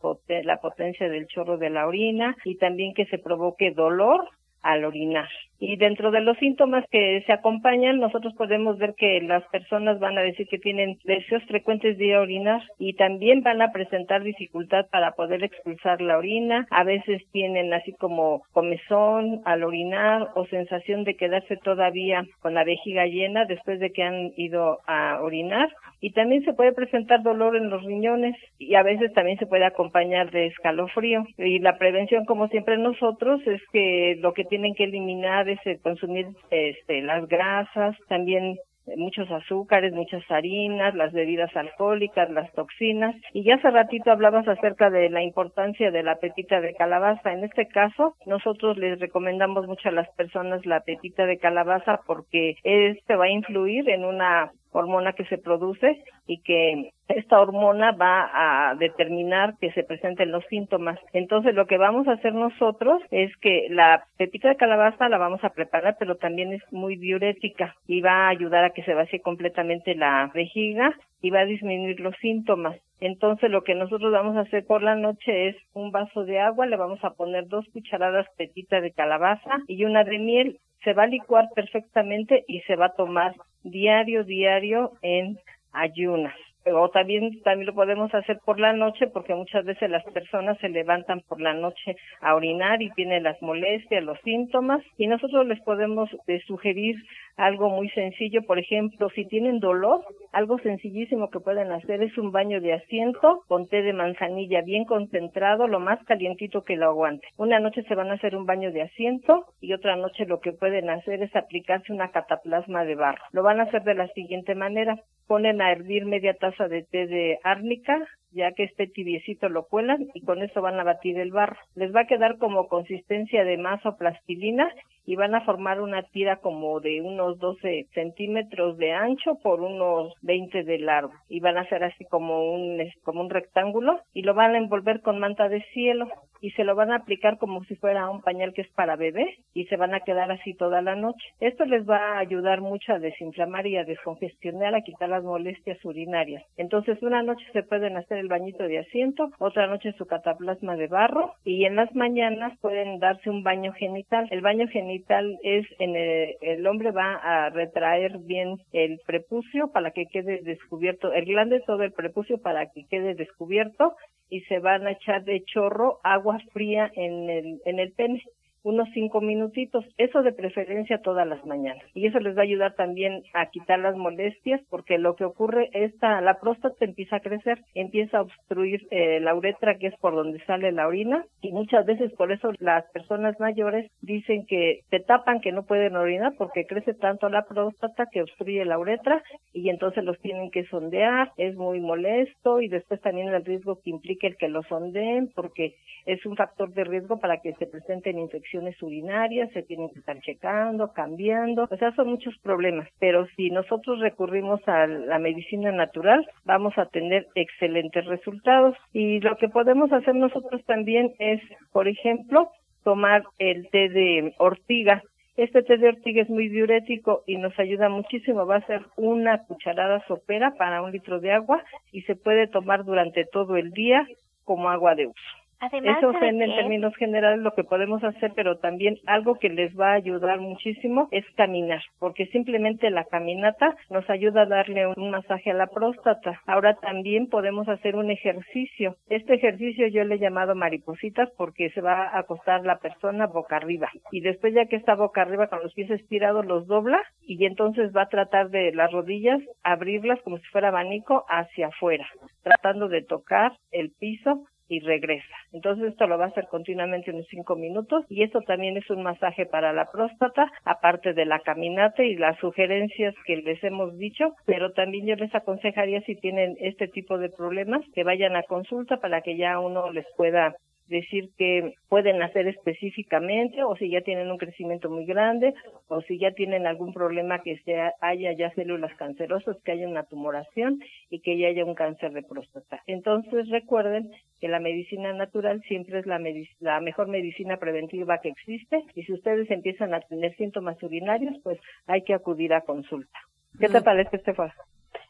la 0.45 0.61
potencia 0.61 1.09
del 1.09 1.27
chorro 1.27 1.59
de 1.59 1.71
la 1.71 1.87
orina 1.87 2.37
y 2.45 2.57
también 2.57 2.95
que 2.95 3.07
se 3.07 3.19
provoque 3.19 3.71
dolor 3.71 4.29
al 4.63 4.85
orinar. 4.85 5.29
Y 5.65 5.77
dentro 5.77 6.11
de 6.11 6.21
los 6.21 6.37
síntomas 6.39 6.85
que 6.91 7.23
se 7.25 7.33
acompañan, 7.33 8.01
nosotros 8.01 8.35
podemos 8.35 8.79
ver 8.79 8.95
que 8.97 9.21
las 9.21 9.45
personas 9.45 10.01
van 10.01 10.19
a 10.19 10.23
decir 10.23 10.49
que 10.49 10.59
tienen 10.59 10.99
deseos 11.05 11.41
frecuentes 11.45 11.97
de 11.99 12.17
orinar 12.17 12.61
y 12.81 12.95
también 12.95 13.45
van 13.45 13.63
a 13.63 13.71
presentar 13.71 14.25
dificultad 14.25 14.87
para 14.91 15.13
poder 15.13 15.45
expulsar 15.45 16.01
la 16.01 16.19
orina. 16.19 16.67
A 16.73 16.83
veces 16.83 17.23
tienen 17.31 17.73
así 17.73 17.93
como 17.93 18.43
comezón 18.51 19.41
al 19.45 19.63
orinar 19.63 20.31
o 20.35 20.47
sensación 20.47 21.05
de 21.05 21.15
quedarse 21.15 21.57
todavía 21.59 22.25
con 22.41 22.55
la 22.55 22.65
vejiga 22.65 23.07
llena 23.07 23.45
después 23.45 23.79
de 23.79 23.93
que 23.93 24.03
han 24.03 24.33
ido 24.37 24.81
a 24.89 25.21
orinar. 25.23 25.69
Y 26.01 26.11
también 26.11 26.45
se 26.45 26.55
puede 26.55 26.73
presentar 26.73 27.23
dolor 27.23 27.55
en 27.55 27.71
los 27.71 27.85
riñones 27.85 28.35
y 28.59 28.75
a 28.75 28.83
veces 28.83 29.13
también 29.13 29.39
se 29.39 29.47
puede 29.47 29.65
acompañar 29.65 30.33
de 30.33 30.47
escalofrío. 30.47 31.25
Y 31.39 31.61
la 31.61 31.79
prevención, 31.79 32.25
como 32.25 32.49
siempre 32.49 32.77
nosotros, 32.79 33.41
es 33.47 33.63
que 33.73 34.17
lo 34.21 34.33
que 34.33 34.43
tienen 34.43 34.75
que 34.75 34.83
eliminar 34.83 35.52
consumir 35.83 36.29
este, 36.51 37.03
las 37.03 37.27
grasas, 37.29 37.97
también 38.09 38.57
muchos 38.97 39.31
azúcares, 39.31 39.93
muchas 39.93 40.23
harinas, 40.31 40.95
las 40.95 41.13
bebidas 41.13 41.55
alcohólicas, 41.57 42.31
las 42.31 42.53
toxinas. 42.53 43.15
Y 43.33 43.45
ya 43.45 43.57
hace 43.57 43.71
ratito 43.71 44.11
hablabas 44.11 44.47
acerca 44.49 44.91
de 44.91 45.09
la 45.11 45.23
importancia 45.23 45.91
de 45.91 46.03
la 46.03 46.17
pepita 46.17 46.61
de 46.61 46.75
calabaza. 46.75 47.33
En 47.33 47.45
este 47.45 47.69
caso, 47.69 48.15
nosotros 48.27 48.77
les 48.79 48.99
recomendamos 48.99 49.67
mucho 49.67 49.89
a 49.89 49.93
las 49.93 50.09
personas 50.17 50.67
la 50.67 50.81
pepita 50.81 51.27
de 51.27 51.39
calabaza 51.39 52.01
porque 52.07 52.57
este 52.65 53.17
va 53.17 53.27
a 53.27 53.31
influir 53.31 53.89
en 53.89 54.05
una 54.05 54.51
hormona 54.73 55.13
que 55.13 55.25
se 55.27 55.39
produce 55.39 56.03
y 56.27 56.43
que 56.43 56.91
esta 57.09 57.41
hormona 57.41 57.93
va 57.93 58.31
a 58.71 58.75
determinar 58.77 59.55
que 59.61 59.73
se 59.73 59.85
presenten 59.85 60.33
los 60.33 60.45
síntomas. 60.47 60.99
Entonces, 61.13 61.55
lo 61.55 61.67
que 61.67 61.79
vamos 61.79 62.09
a 62.09 62.13
hacer 62.13 62.35
nosotros 62.35 63.03
es 63.11 63.37
que 63.39 63.67
la 63.71 64.05
pepita 64.17 64.49
de 64.49 64.57
calabaza 64.57 65.09
la 65.09 65.19
vamos 65.19 65.45
a 65.45 65.51
preparar, 65.51 65.97
pero 65.99 66.17
también 66.17 66.53
es 66.53 66.63
muy 66.73 66.97
diurética 66.97 67.75
y 67.87 68.01
va 68.01 68.27
a 68.27 68.29
ayudar 68.29 68.65
a 68.65 68.71
que 68.71 68.83
se 68.85 68.95
vacíe 68.95 69.21
completamente 69.21 69.95
la 69.95 70.31
vejiga 70.35 70.95
y 71.21 71.31
va 71.31 71.41
a 71.41 71.47
disminuir 71.47 72.01
los 72.01 72.17
síntomas. 72.17 72.77
Entonces, 73.01 73.51
lo 73.51 73.63
que 73.63 73.75
nosotros 73.75 74.13
vamos 74.13 74.37
a 74.37 74.41
hacer 74.43 74.65
por 74.65 74.83
la 74.83 74.95
noche 74.95 75.49
es 75.49 75.57
un 75.75 75.91
vaso 75.91 76.25
de 76.25 76.39
agua, 76.39 76.67
le 76.67 76.77
vamos 76.77 77.03
a 77.03 77.11
poner 77.11 77.49
dos 77.49 77.67
cucharadas 77.73 78.27
pepita 78.37 78.81
de 78.81 78.93
calabaza 78.93 79.59
y 79.67 79.85
una 79.85 80.05
de 80.05 80.19
miel. 80.19 80.59
Se 80.85 80.93
va 80.93 81.05
a 81.05 81.07
licuar 81.07 81.49
perfectamente 81.55 82.45
y 82.49 82.61
se 82.63 82.77
va 82.77 82.87
a 82.87 82.95
tomar 82.95 83.35
diario, 83.63 84.25
diario 84.25 84.93
en 85.03 85.39
ayunas. 85.73 86.35
O 86.67 86.89
también 86.91 87.41
también 87.43 87.67
lo 87.67 87.75
podemos 87.75 88.13
hacer 88.15 88.39
por 88.45 88.61
la 88.61 88.73
noche 88.73 89.07
porque 89.09 89.35
muchas 89.35 89.65
veces 89.65 89.91
las 89.91 90.05
personas 90.05 90.59
se 90.59 90.69
levantan 90.69 91.21
por 91.29 91.41
la 91.41 91.55
noche 91.55 91.97
a 92.21 92.35
orinar 92.35 92.83
y 92.83 92.91
tienen 92.91 93.23
las 93.25 93.41
molestias, 93.43 94.05
los 94.05 94.19
síntomas 94.21 94.83
y 94.97 95.07
nosotros 95.07 95.47
les 95.47 95.61
podemos 95.63 96.11
eh, 96.27 96.41
sugerir 96.47 96.97
algo 97.37 97.71
muy 97.71 97.89
sencillo, 97.91 98.43
por 98.43 98.59
ejemplo, 98.59 99.09
si 99.11 99.25
tienen 99.25 99.59
dolor, 99.59 100.05
algo 100.33 100.59
sencillísimo 100.59 101.31
que 101.31 101.41
pueden 101.41 101.73
hacer 101.73 102.03
es 102.03 102.17
un 102.19 102.31
baño 102.31 102.61
de 102.61 102.75
asiento 102.75 103.43
con 103.49 103.69
té 103.69 103.83
de 103.83 103.93
manzanilla 103.93 104.61
bien 104.63 104.85
concentrado, 104.85 105.67
lo 105.67 105.81
más 105.81 106.03
calientito 106.05 106.63
que 106.63 106.77
lo 106.77 106.87
aguante. 106.87 107.27
Una 107.37 107.59
noche 107.59 107.83
se 107.85 107.95
van 107.95 108.11
a 108.11 108.15
hacer 108.15 108.37
un 108.37 108.47
baño 108.47 108.71
de 108.73 108.83
asiento 108.83 109.47
y 109.61 109.73
otra 109.73 109.97
noche 109.97 110.27
lo 110.27 110.41
que 110.41 110.53
pueden 110.53 110.91
hacer 110.91 111.23
es 111.23 111.35
aplicarse 111.35 111.93
una 111.93 112.11
cataplasma 112.11 112.85
de 112.85 112.95
barro. 112.95 113.23
Lo 113.33 113.43
van 113.43 113.61
a 113.61 113.65
hacer 113.65 113.83
de 113.83 113.95
la 113.95 114.09
siguiente 114.09 114.55
manera. 114.55 114.97
Ponen 115.27 115.63
a 115.63 115.71
hervir 115.73 116.05
media 116.05 116.35
taza 116.35 116.69
de 116.69 116.83
té 116.83 117.07
de 117.07 117.39
árnica, 117.43 117.97
ya 118.33 118.53
que 118.53 118.65
esté 118.65 118.87
tibiecito 118.87 119.49
lo 119.49 119.67
cuelan 119.67 120.09
y 120.15 120.23
con 120.23 120.43
eso 120.43 120.63
van 120.63 120.81
a 120.81 120.85
batir 120.85 121.19
el 121.19 121.33
barro. 121.33 121.59
Les 121.75 121.95
va 121.95 122.03
a 122.03 122.07
quedar 122.07 122.39
como 122.39 122.69
consistencia 122.69 123.45
de 123.45 123.59
masa 123.59 123.91
o 123.91 123.97
plastilina 123.97 124.73
y 125.05 125.17
van 125.17 125.35
a 125.35 125.45
formar 125.45 125.81
una 125.81 126.03
tira 126.03 126.37
como 126.37 126.81
de 126.81 127.01
unos 127.01 127.39
12 127.39 127.87
centímetros 127.95 128.77
de 128.79 128.93
ancho 128.93 129.37
por 129.43 129.61
unos 129.61 130.15
20 130.23 130.65
de 130.65 130.79
largo 130.79 131.13
y 131.29 131.41
van 131.41 131.59
a 131.59 131.63
hacer 131.63 131.85
así 131.85 132.05
como 132.05 132.55
un 132.55 132.79
como 133.03 133.21
un 133.21 133.31
rectángulo 133.31 134.01
y 134.13 134.23
lo 134.23 134.35
van 134.35 134.55
a 134.55 134.59
envolver 134.59 135.01
con 135.01 135.19
manta 135.19 135.49
de 135.49 135.63
cielo 135.73 136.09
y 136.43 136.51
se 136.51 136.65
lo 136.65 136.75
van 136.75 136.91
a 136.91 136.97
aplicar 136.97 137.39
como 137.39 137.63
si 137.65 137.77
fuera 137.77 138.11
un 138.11 138.21
pañal 138.21 138.53
que 138.53 138.63
es 138.63 138.71
para 138.73 138.97
bebé 138.97 139.39
y 139.55 139.65
se 139.67 139.77
van 139.77 139.95
a 139.95 140.01
quedar 140.01 140.31
así 140.33 140.55
toda 140.55 140.83
la 140.83 140.97
noche. 140.97 141.25
Esto 141.41 141.65
les 141.65 141.89
va 141.89 141.97
a 141.97 142.19
ayudar 142.19 142.61
mucho 142.61 142.93
a 142.93 142.99
desinflamar 142.99 143.67
y 143.67 143.77
a 143.77 143.85
descongestionar, 143.85 144.75
a 144.75 144.81
quitar 144.81 145.09
las 145.09 145.23
molestias 145.23 145.83
urinarias. 145.85 146.45
Entonces 146.57 147.01
una 147.01 147.23
noche 147.23 147.45
se 147.53 147.63
pueden 147.63 147.97
hacer 147.97 148.19
el 148.19 148.29
bañito 148.29 148.65
de 148.65 148.81
asiento, 148.81 149.31
otra 149.39 149.69
noche 149.69 149.93
su 149.93 150.07
cataplasma 150.07 150.75
de 150.75 150.89
barro 150.89 151.35
y 151.45 151.65
en 151.65 151.77
las 151.77 151.95
mañanas 151.95 152.59
pueden 152.61 152.99
darse 152.99 153.31
un 153.31 153.45
baño 153.45 153.73
genital. 153.75 154.27
El 154.31 154.41
baño 154.41 154.67
genital 154.93 155.39
es 155.43 155.67
en 155.79 155.97
el, 155.97 156.37
el 156.41 156.67
hombre 156.67 156.91
va 156.91 157.15
a 157.15 157.51
retraer 157.51 158.19
bien 158.19 158.59
el 158.73 159.01
prepucio 159.07 159.71
para 159.73 159.91
que 159.91 160.07
quede 160.07 160.43
descubierto, 160.43 161.13
el 161.13 161.25
glande 161.25 161.61
todo 161.67 161.83
el 161.83 161.93
prepucio 161.93 162.39
para 162.39 162.67
que 162.67 162.85
quede 162.91 163.15
descubierto 163.15 163.95
y 164.29 164.41
se 164.43 164.59
van 164.59 164.87
a 164.87 164.93
echar 164.93 165.25
de 165.25 165.43
chorro 165.45 165.99
agua 166.03 166.39
fría 166.53 166.91
en 166.95 167.31
el, 167.31 167.61
en 167.65 167.79
el 167.79 167.93
pene 167.93 168.23
unos 168.65 168.89
cinco 168.95 169.21
minutitos, 169.21 169.85
eso 169.99 170.23
de 170.23 170.33
preferencia 170.33 171.03
todas 171.03 171.27
las 171.27 171.45
mañanas. 171.45 171.83
Y 171.95 172.07
eso 172.07 172.21
les 172.21 172.37
va 172.37 172.41
a 172.41 172.45
ayudar 172.45 172.75
también 172.75 173.23
a 173.35 173.47
quitar 173.47 173.79
las 173.79 173.97
molestias, 173.97 174.61
porque 174.71 174.99
lo 174.99 175.17
que 175.17 175.25
ocurre 175.25 175.71
es 175.73 175.93
la 176.01 176.39
próstata 176.41 176.85
empieza 176.85 177.17
a 177.17 177.21
crecer, 177.21 177.61
empieza 177.75 178.19
a 178.19 178.23
obstruir 178.23 178.87
eh, 178.91 179.21
la 179.21 179.35
uretra, 179.35 179.77
que 179.79 179.87
es 179.89 179.95
por 179.99 180.15
donde 180.15 180.45
sale 180.47 180.73
la 180.73 180.87
orina, 180.87 181.25
y 181.41 181.53
muchas 181.53 181.87
veces 181.87 182.13
por 182.15 182.33
eso 182.33 182.51
las 182.59 182.85
personas 182.91 183.39
mayores 183.39 183.91
dicen 184.01 184.47
que 184.47 184.81
se 184.91 185.01
tapan, 185.01 185.41
que 185.41 185.53
no 185.53 185.65
pueden 185.65 185.95
orinar, 185.95 186.35
porque 186.37 186.67
crece 186.67 186.95
tanto 186.95 187.29
la 187.29 187.43
próstata 187.45 188.07
que 188.11 188.23
obstruye 188.23 188.65
la 188.65 188.79
uretra, 188.79 189.23
y 189.53 189.69
entonces 189.69 190.03
los 190.03 190.19
tienen 190.21 190.51
que 190.51 190.65
sondear, 190.67 191.31
es 191.37 191.55
muy 191.57 191.81
molesto, 191.81 192.61
y 192.61 192.69
después 192.69 193.01
también 193.01 193.29
el 193.29 193.45
riesgo 193.45 193.81
que 193.81 193.91
implica 193.91 194.27
el 194.27 194.37
que 194.37 194.49
lo 194.49 194.63
sondeen, 194.65 195.31
porque 195.35 195.77
es 196.07 196.25
un 196.27 196.37
factor 196.37 196.73
de 196.73 196.85
riesgo 196.85 197.21
para 197.21 197.39
que 197.39 197.53
se 197.55 197.67
presenten 197.67 198.19
infecciones 198.19 198.52
urinarias, 198.81 199.51
se 199.53 199.63
tienen 199.63 199.91
que 199.91 200.01
estar 200.01 200.21
checando, 200.21 200.93
cambiando, 200.93 201.69
o 201.71 201.77
sea, 201.77 201.95
son 201.95 202.09
muchos 202.09 202.37
problemas, 202.39 202.89
pero 202.99 203.27
si 203.37 203.51
nosotros 203.51 204.01
recurrimos 204.01 204.61
a 204.69 204.87
la 204.87 205.19
medicina 205.19 205.73
natural, 205.73 206.29
vamos 206.45 206.77
a 206.79 206.87
tener 206.87 207.27
excelentes 207.35 208.05
resultados. 208.07 208.77
Y 208.93 209.21
lo 209.21 209.37
que 209.37 209.49
podemos 209.49 209.93
hacer 209.93 210.15
nosotros 210.15 210.63
también 210.67 211.13
es, 211.19 211.41
por 211.73 211.89
ejemplo, 211.89 212.51
tomar 212.85 213.25
el 213.39 213.69
té 213.71 213.89
de 213.89 214.35
ortiga. 214.39 215.03
Este 215.37 215.63
té 215.63 215.79
de 215.79 215.89
ortiga 215.89 216.23
es 216.23 216.29
muy 216.29 216.49
diurético 216.49 217.23
y 217.27 217.37
nos 217.37 217.59
ayuda 217.59 217.89
muchísimo. 217.89 218.47
Va 218.47 218.57
a 218.57 218.67
ser 218.67 218.83
una 218.97 219.45
cucharada 219.45 220.05
sopera 220.07 220.53
para 220.59 220.83
un 220.83 220.93
litro 220.93 221.21
de 221.21 221.33
agua 221.33 221.63
y 221.91 222.03
se 222.03 222.17
puede 222.17 222.49
tomar 222.49 222.85
durante 222.85 223.25
todo 223.25 223.57
el 223.57 223.71
día 223.71 224.07
como 224.45 224.69
agua 224.69 224.95
de 224.95 225.07
uso. 225.07 225.42
Eso 225.63 226.11
es 226.11 226.23
en, 226.23 226.39
términos 226.39 226.93
generales 226.97 227.39
lo 227.39 227.53
que 227.53 227.63
podemos 227.63 228.03
hacer, 228.03 228.33
pero 228.35 228.59
también 228.59 228.99
algo 229.07 229.37
que 229.37 229.49
les 229.49 229.79
va 229.79 229.93
a 229.93 229.95
ayudar 229.95 230.41
muchísimo 230.41 231.07
es 231.13 231.25
caminar, 231.37 231.83
porque 232.01 232.27
simplemente 232.27 232.91
la 232.91 233.05
caminata 233.05 233.77
nos 233.89 234.09
ayuda 234.11 234.43
a 234.43 234.47
darle 234.47 234.89
un 234.89 235.11
masaje 235.11 235.53
a 235.53 235.55
la 235.55 235.69
próstata. 235.69 236.41
Ahora 236.47 236.75
también 236.75 237.29
podemos 237.29 237.69
hacer 237.69 237.95
un 237.95 238.11
ejercicio. 238.11 238.97
Este 239.09 239.35
ejercicio 239.35 239.87
yo 239.87 240.03
le 240.03 240.17
he 240.17 240.19
llamado 240.19 240.57
maripositas 240.57 241.31
porque 241.37 241.71
se 241.71 241.81
va 241.81 242.09
a 242.09 242.19
acostar 242.19 242.65
la 242.65 242.79
persona 242.79 243.29
boca 243.29 243.57
arriba 243.57 243.89
y 244.11 244.21
después 244.21 244.55
ya 244.55 244.67
que 244.67 244.77
está 244.77 244.97
boca 244.97 245.23
arriba 245.23 245.47
con 245.47 245.63
los 245.63 245.75
pies 245.75 245.91
estirados 245.91 246.45
los 246.45 246.67
dobla 246.67 247.01
y 247.23 247.45
entonces 247.47 247.95
va 247.97 248.03
a 248.03 248.09
tratar 248.09 248.51
de 248.51 248.73
las 248.73 248.91
rodillas 248.91 249.41
abrirlas 249.63 250.21
como 250.23 250.39
si 250.39 250.47
fuera 250.47 250.69
abanico 250.69 251.25
hacia 251.29 251.69
afuera, 251.69 252.07
tratando 252.43 252.89
de 252.89 253.03
tocar 253.03 253.53
el 253.71 253.93
piso 253.93 254.45
y 254.73 254.81
regresa. 254.81 255.37
Entonces 255.53 255.93
esto 255.93 256.07
lo 256.07 256.17
va 256.17 256.25
a 256.25 256.29
hacer 256.29 256.49
continuamente 256.49 257.11
unos 257.11 257.27
cinco 257.29 257.57
minutos 257.57 258.07
y 258.09 258.23
esto 258.23 258.41
también 258.41 258.77
es 258.79 258.89
un 258.89 259.03
masaje 259.03 259.45
para 259.45 259.73
la 259.75 259.91
próstata, 259.91 260.51
aparte 260.65 261.13
de 261.13 261.27
la 261.27 261.41
caminata 261.41 262.03
y 262.03 262.17
las 262.17 262.39
sugerencias 262.39 263.15
que 263.27 263.37
les 263.37 263.63
hemos 263.63 263.99
dicho, 263.99 264.35
pero 264.47 264.73
también 264.73 265.07
yo 265.07 265.15
les 265.17 265.35
aconsejaría 265.35 266.01
si 266.03 266.17
tienen 266.17 266.57
este 266.59 266.89
tipo 266.89 267.19
de 267.19 267.29
problemas 267.29 267.83
que 267.95 268.03
vayan 268.03 268.35
a 268.35 268.45
consulta 268.45 268.97
para 268.97 269.21
que 269.21 269.37
ya 269.37 269.59
uno 269.59 269.93
les 269.93 270.07
pueda 270.17 270.57
decir 270.93 271.31
que 271.37 271.75
pueden 271.89 272.23
hacer 272.23 272.47
específicamente 272.47 273.65
o 273.65 273.75
si 273.75 273.91
ya 273.91 274.03
tienen 274.03 274.31
un 274.31 274.39
crecimiento 274.39 274.89
muy 274.89 275.05
grande 275.05 275.55
o 275.89 276.01
si 276.03 276.19
ya 276.19 276.31
tienen 276.33 276.67
algún 276.67 276.93
problema 276.93 277.43
que 277.43 277.59
sea, 277.65 277.95
haya 278.01 278.33
ya 278.33 278.55
células 278.55 278.95
cancerosas, 278.97 279.57
que 279.65 279.73
haya 279.73 279.89
una 279.89 280.05
tumoración 280.05 280.81
y 281.11 281.21
que 281.21 281.37
ya 281.37 281.49
haya 281.49 281.65
un 281.65 281.75
cáncer 281.75 282.13
de 282.13 282.23
próstata. 282.23 282.81
Entonces 282.87 283.49
recuerden 283.49 284.13
que 284.41 284.49
la 284.49 284.61
medicina 284.61 285.13
natural 285.13 285.61
siempre 285.63 285.99
es 285.99 286.07
la, 286.07 286.21
la 286.61 286.81
mejor 286.81 287.09
medicina 287.09 287.57
preventiva 287.57 288.19
que 288.19 288.29
existe 288.29 288.85
y 288.95 289.03
si 289.03 289.13
ustedes 289.13 289.51
empiezan 289.51 289.95
a 289.95 290.01
tener 290.01 290.37
síntomas 290.37 290.81
urinarios, 290.83 291.35
pues 291.43 291.59
hay 291.87 292.03
que 292.03 292.15
acudir 292.15 292.55
a 292.55 292.61
consulta. 292.61 293.19
¿Qué 293.59 293.69
te 293.69 293.81
mm. 293.81 293.85
parece, 293.85 294.17
Estefan? 294.17 294.53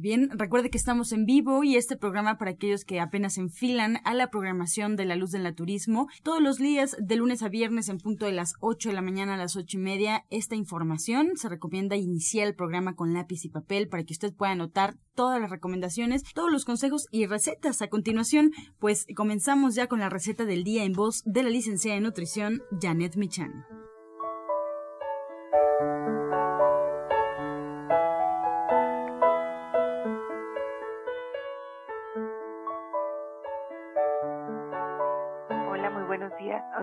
Bien, 0.00 0.30
recuerde 0.38 0.70
que 0.70 0.78
estamos 0.78 1.10
en 1.10 1.24
vivo 1.24 1.64
y 1.64 1.74
este 1.74 1.96
programa 1.96 2.38
para 2.38 2.52
aquellos 2.52 2.84
que 2.84 3.00
apenas 3.00 3.36
enfilan 3.36 3.98
a 4.04 4.14
la 4.14 4.30
programación 4.30 4.94
de 4.94 5.04
la 5.04 5.16
luz 5.16 5.32
del 5.32 5.42
naturismo. 5.42 6.06
Todos 6.22 6.40
los 6.40 6.58
días, 6.58 6.96
de 7.00 7.16
lunes 7.16 7.42
a 7.42 7.48
viernes, 7.48 7.88
en 7.88 7.98
punto 7.98 8.24
de 8.24 8.30
las 8.30 8.52
8 8.60 8.90
de 8.90 8.94
la 8.94 9.02
mañana 9.02 9.34
a 9.34 9.38
las 9.38 9.56
ocho 9.56 9.76
y 9.76 9.80
media, 9.80 10.24
esta 10.30 10.54
información 10.54 11.32
se 11.34 11.48
recomienda 11.48 11.96
iniciar 11.96 12.46
el 12.46 12.54
programa 12.54 12.94
con 12.94 13.12
lápiz 13.12 13.44
y 13.44 13.48
papel 13.48 13.88
para 13.88 14.04
que 14.04 14.12
usted 14.12 14.32
pueda 14.32 14.52
anotar 14.52 14.94
todas 15.16 15.40
las 15.40 15.50
recomendaciones, 15.50 16.22
todos 16.32 16.52
los 16.52 16.64
consejos 16.64 17.08
y 17.10 17.26
recetas. 17.26 17.82
A 17.82 17.88
continuación, 17.88 18.52
pues 18.78 19.04
comenzamos 19.16 19.74
ya 19.74 19.88
con 19.88 19.98
la 19.98 20.10
receta 20.10 20.44
del 20.44 20.62
día 20.62 20.84
en 20.84 20.92
voz 20.92 21.24
de 21.24 21.42
la 21.42 21.50
licenciada 21.50 21.96
en 21.96 22.04
nutrición, 22.04 22.62
Janet 22.80 23.16
Michan. 23.16 23.64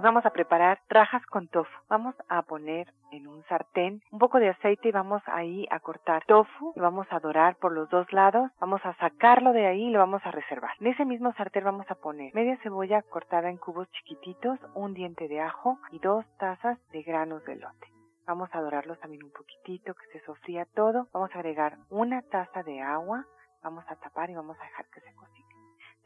Vamos 0.06 0.26
a 0.26 0.30
preparar 0.30 0.80
rajas 0.88 1.26
con 1.26 1.48
tofu. 1.48 1.72
Vamos 1.90 2.16
a 2.30 2.44
poner 2.44 2.94
en 3.12 3.28
un 3.28 3.44
sartén 3.46 4.02
un 4.12 4.20
poco 4.20 4.38
de 4.38 4.50
aceite 4.50 4.90
y 4.90 4.92
vamos 4.92 5.24
ahí 5.26 5.66
a 5.72 5.80
cortar 5.80 6.24
tofu. 6.26 6.74
Lo 6.76 6.84
vamos 6.84 7.08
a 7.10 7.20
dorar 7.20 7.56
por 7.56 7.72
los 7.72 7.90
dos 7.90 8.12
lados. 8.14 8.52
Vamos 8.60 8.82
a 8.86 8.94
sacarlo 8.98 9.52
de 9.52 9.66
ahí 9.66 9.86
y 9.86 9.90
lo 9.90 10.00
vamos 10.00 10.22
a 10.24 10.32
reservar. 10.32 10.74
En 10.80 10.88
ese 10.88 11.06
mismo 11.06 11.34
sartén 11.34 11.64
vamos 11.64 11.90
a 11.90 11.96
poner 11.96 12.34
media 12.36 12.58
cebolla 12.62 13.02
cortada 13.02 13.50
en 13.50 13.58
cubos 13.58 13.90
chiquititos, 13.92 14.60
un 14.76 14.94
diente 14.94 15.28
de 15.28 15.42
ajo 15.42 15.80
y 15.92 15.98
dos 15.98 16.24
tazas 16.38 16.78
de 16.92 17.02
granos 17.02 17.44
de 17.46 17.56
lote. 17.56 17.88
Vamos 18.28 18.50
a 18.54 18.62
dorarlos 18.62 19.00
también 19.00 19.24
un 19.24 19.32
poquitito, 19.32 19.96
que 19.96 20.20
se 20.20 20.26
sofría 20.26 20.66
todo. 20.66 21.08
Vamos 21.14 21.32
a 21.34 21.40
agregar 21.40 21.78
una 21.90 22.22
taza 22.22 22.62
de 22.62 22.80
agua. 22.80 23.26
Vamos 23.64 23.86
a 23.88 23.96
tapar 23.96 24.30
y 24.30 24.36
vamos 24.36 24.56
a 24.60 24.64
dejar 24.64 24.86
que 24.88 25.02
se 25.02 25.14
cocine. 25.16 25.25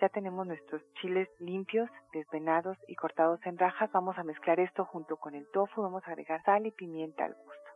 Ya 0.01 0.10
tenemos 0.10 0.48
nuestros 0.48 0.82
chiles 0.94 1.27
limpios, 1.39 1.89
desvenados 2.13 2.77
y 2.88 2.96
cortados 2.96 3.39
en 3.46 3.58
rajas. 3.58 3.91
Vamos 3.91 4.18
a 4.18 4.24
mezclar 4.24 4.60
esto 4.60 4.86
junto 4.86 5.18
con 5.18 5.36
el 5.36 5.46
tofu. 5.51 5.82
Vamos 5.82 6.03
a 6.08 6.12
agregar 6.12 6.41
sal 6.44 6.65
y 6.65 6.72
pimienta 6.72 7.25
al 7.25 7.34
gusto. 7.34 7.70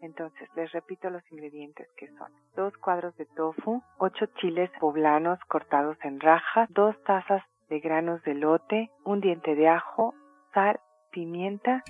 Entonces, 0.00 0.48
les 0.54 0.70
repito 0.72 1.10
los 1.10 1.22
ingredientes 1.32 1.88
que 1.96 2.08
son 2.16 2.30
dos 2.54 2.76
cuadros 2.76 3.16
de 3.16 3.26
tofu, 3.26 3.82
ocho 3.98 4.26
chiles 4.38 4.70
poblanos 4.78 5.38
cortados 5.48 5.96
en 6.02 6.20
rajas, 6.20 6.68
dos 6.72 6.94
tazas 7.04 7.42
de 7.68 7.80
granos 7.80 8.22
de 8.22 8.34
lote, 8.34 8.90
un 9.04 9.20
diente 9.20 9.54
de 9.54 9.68
ajo, 9.68 10.14
sal, 10.52 10.78
pimienta 11.10 11.82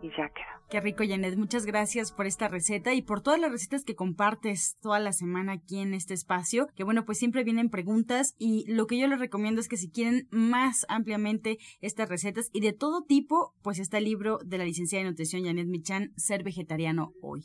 y 0.00 0.10
ya 0.16 0.28
quedó. 0.28 0.55
Qué 0.68 0.80
rico, 0.80 1.04
Janet. 1.06 1.36
Muchas 1.36 1.64
gracias 1.64 2.10
por 2.10 2.26
esta 2.26 2.48
receta 2.48 2.92
y 2.92 3.00
por 3.00 3.20
todas 3.20 3.38
las 3.38 3.52
recetas 3.52 3.84
que 3.84 3.94
compartes 3.94 4.76
toda 4.80 4.98
la 4.98 5.12
semana 5.12 5.52
aquí 5.52 5.78
en 5.78 5.94
este 5.94 6.12
espacio. 6.12 6.66
Que 6.74 6.82
bueno, 6.82 7.04
pues 7.04 7.18
siempre 7.18 7.44
vienen 7.44 7.70
preguntas 7.70 8.34
y 8.36 8.64
lo 8.66 8.88
que 8.88 8.98
yo 8.98 9.06
les 9.06 9.20
recomiendo 9.20 9.60
es 9.60 9.68
que 9.68 9.76
si 9.76 9.88
quieren 9.90 10.26
más 10.32 10.84
ampliamente 10.88 11.58
estas 11.80 12.08
recetas 12.08 12.50
y 12.52 12.60
de 12.60 12.72
todo 12.72 13.02
tipo, 13.02 13.54
pues 13.62 13.78
está 13.78 13.98
el 13.98 14.04
libro 14.04 14.38
de 14.44 14.58
la 14.58 14.64
licenciada 14.64 15.04
de 15.04 15.10
nutrición 15.10 15.44
Janet 15.44 15.68
Michan, 15.68 16.12
Ser 16.16 16.42
Vegetariano 16.42 17.12
Hoy. 17.22 17.44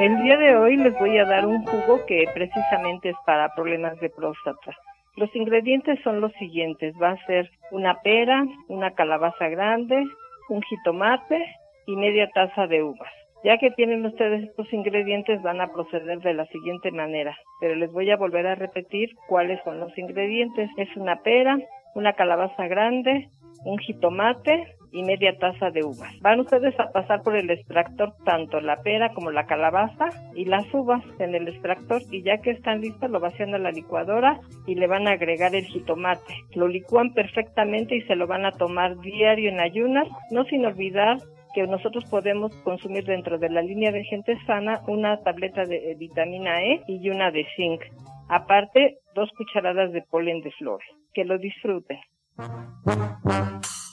El 0.00 0.20
día 0.24 0.36
de 0.36 0.56
hoy 0.56 0.76
les 0.76 0.92
voy 0.98 1.16
a 1.18 1.24
dar 1.24 1.46
un 1.46 1.64
jugo 1.64 2.04
que 2.06 2.24
precisamente 2.34 3.10
es 3.10 3.16
para 3.24 3.54
problemas 3.54 3.96
de 4.00 4.10
próstata. 4.10 4.76
Los 5.14 5.34
ingredientes 5.36 6.00
son 6.02 6.20
los 6.20 6.32
siguientes. 6.32 6.96
Va 7.00 7.10
a 7.10 7.26
ser 7.26 7.48
una 7.70 8.00
pera, 8.02 8.44
una 8.66 8.90
calabaza 8.90 9.48
grande, 9.48 10.04
un 10.48 10.62
jitomate 10.62 11.46
y 11.86 11.94
media 11.94 12.28
taza 12.34 12.66
de 12.66 12.82
uvas. 12.82 13.08
Ya 13.44 13.56
que 13.58 13.70
tienen 13.70 14.04
ustedes 14.04 14.42
estos 14.48 14.72
ingredientes 14.72 15.40
van 15.42 15.60
a 15.60 15.72
proceder 15.72 16.18
de 16.18 16.34
la 16.34 16.46
siguiente 16.46 16.90
manera, 16.90 17.38
pero 17.60 17.76
les 17.76 17.92
voy 17.92 18.10
a 18.10 18.16
volver 18.16 18.48
a 18.48 18.56
repetir 18.56 19.10
cuáles 19.28 19.62
son 19.62 19.78
los 19.78 19.96
ingredientes. 19.96 20.70
Es 20.76 20.88
una 20.96 21.22
pera, 21.22 21.56
una 21.94 22.14
calabaza 22.14 22.66
grande, 22.66 23.28
un 23.64 23.78
jitomate, 23.78 24.73
y 24.94 25.02
media 25.02 25.36
taza 25.38 25.70
de 25.70 25.84
uvas. 25.84 26.14
Van 26.20 26.40
ustedes 26.40 26.78
a 26.78 26.92
pasar 26.92 27.22
por 27.22 27.36
el 27.36 27.50
extractor 27.50 28.14
tanto 28.24 28.60
la 28.60 28.76
pera 28.76 29.12
como 29.12 29.32
la 29.32 29.44
calabaza 29.44 30.06
y 30.36 30.44
las 30.44 30.72
uvas 30.72 31.02
en 31.18 31.34
el 31.34 31.48
extractor 31.48 32.00
y 32.12 32.22
ya 32.22 32.38
que 32.38 32.52
están 32.52 32.80
listas 32.80 33.10
lo 33.10 33.18
vacían 33.18 33.54
a 33.54 33.58
la 33.58 33.72
licuadora 33.72 34.40
y 34.66 34.76
le 34.76 34.86
van 34.86 35.08
a 35.08 35.12
agregar 35.12 35.54
el 35.56 35.64
jitomate. 35.64 36.32
Lo 36.54 36.68
licúan 36.68 37.12
perfectamente 37.12 37.96
y 37.96 38.02
se 38.02 38.14
lo 38.14 38.28
van 38.28 38.46
a 38.46 38.52
tomar 38.52 38.96
diario 39.00 39.50
en 39.50 39.60
ayunas, 39.60 40.06
no 40.30 40.44
sin 40.44 40.64
olvidar 40.64 41.18
que 41.54 41.66
nosotros 41.66 42.04
podemos 42.08 42.54
consumir 42.62 43.04
dentro 43.04 43.38
de 43.38 43.50
la 43.50 43.62
línea 43.62 43.90
de 43.90 44.04
gente 44.04 44.38
sana 44.46 44.80
una 44.86 45.20
tableta 45.22 45.64
de 45.64 45.96
vitamina 45.98 46.62
E 46.62 46.82
y 46.86 47.08
una 47.10 47.32
de 47.32 47.46
zinc. 47.56 47.80
Aparte, 48.28 48.98
dos 49.14 49.30
cucharadas 49.36 49.92
de 49.92 50.02
polen 50.02 50.40
de 50.40 50.52
flores. 50.52 50.88
Que 51.12 51.24
lo 51.24 51.38
disfruten. 51.38 51.98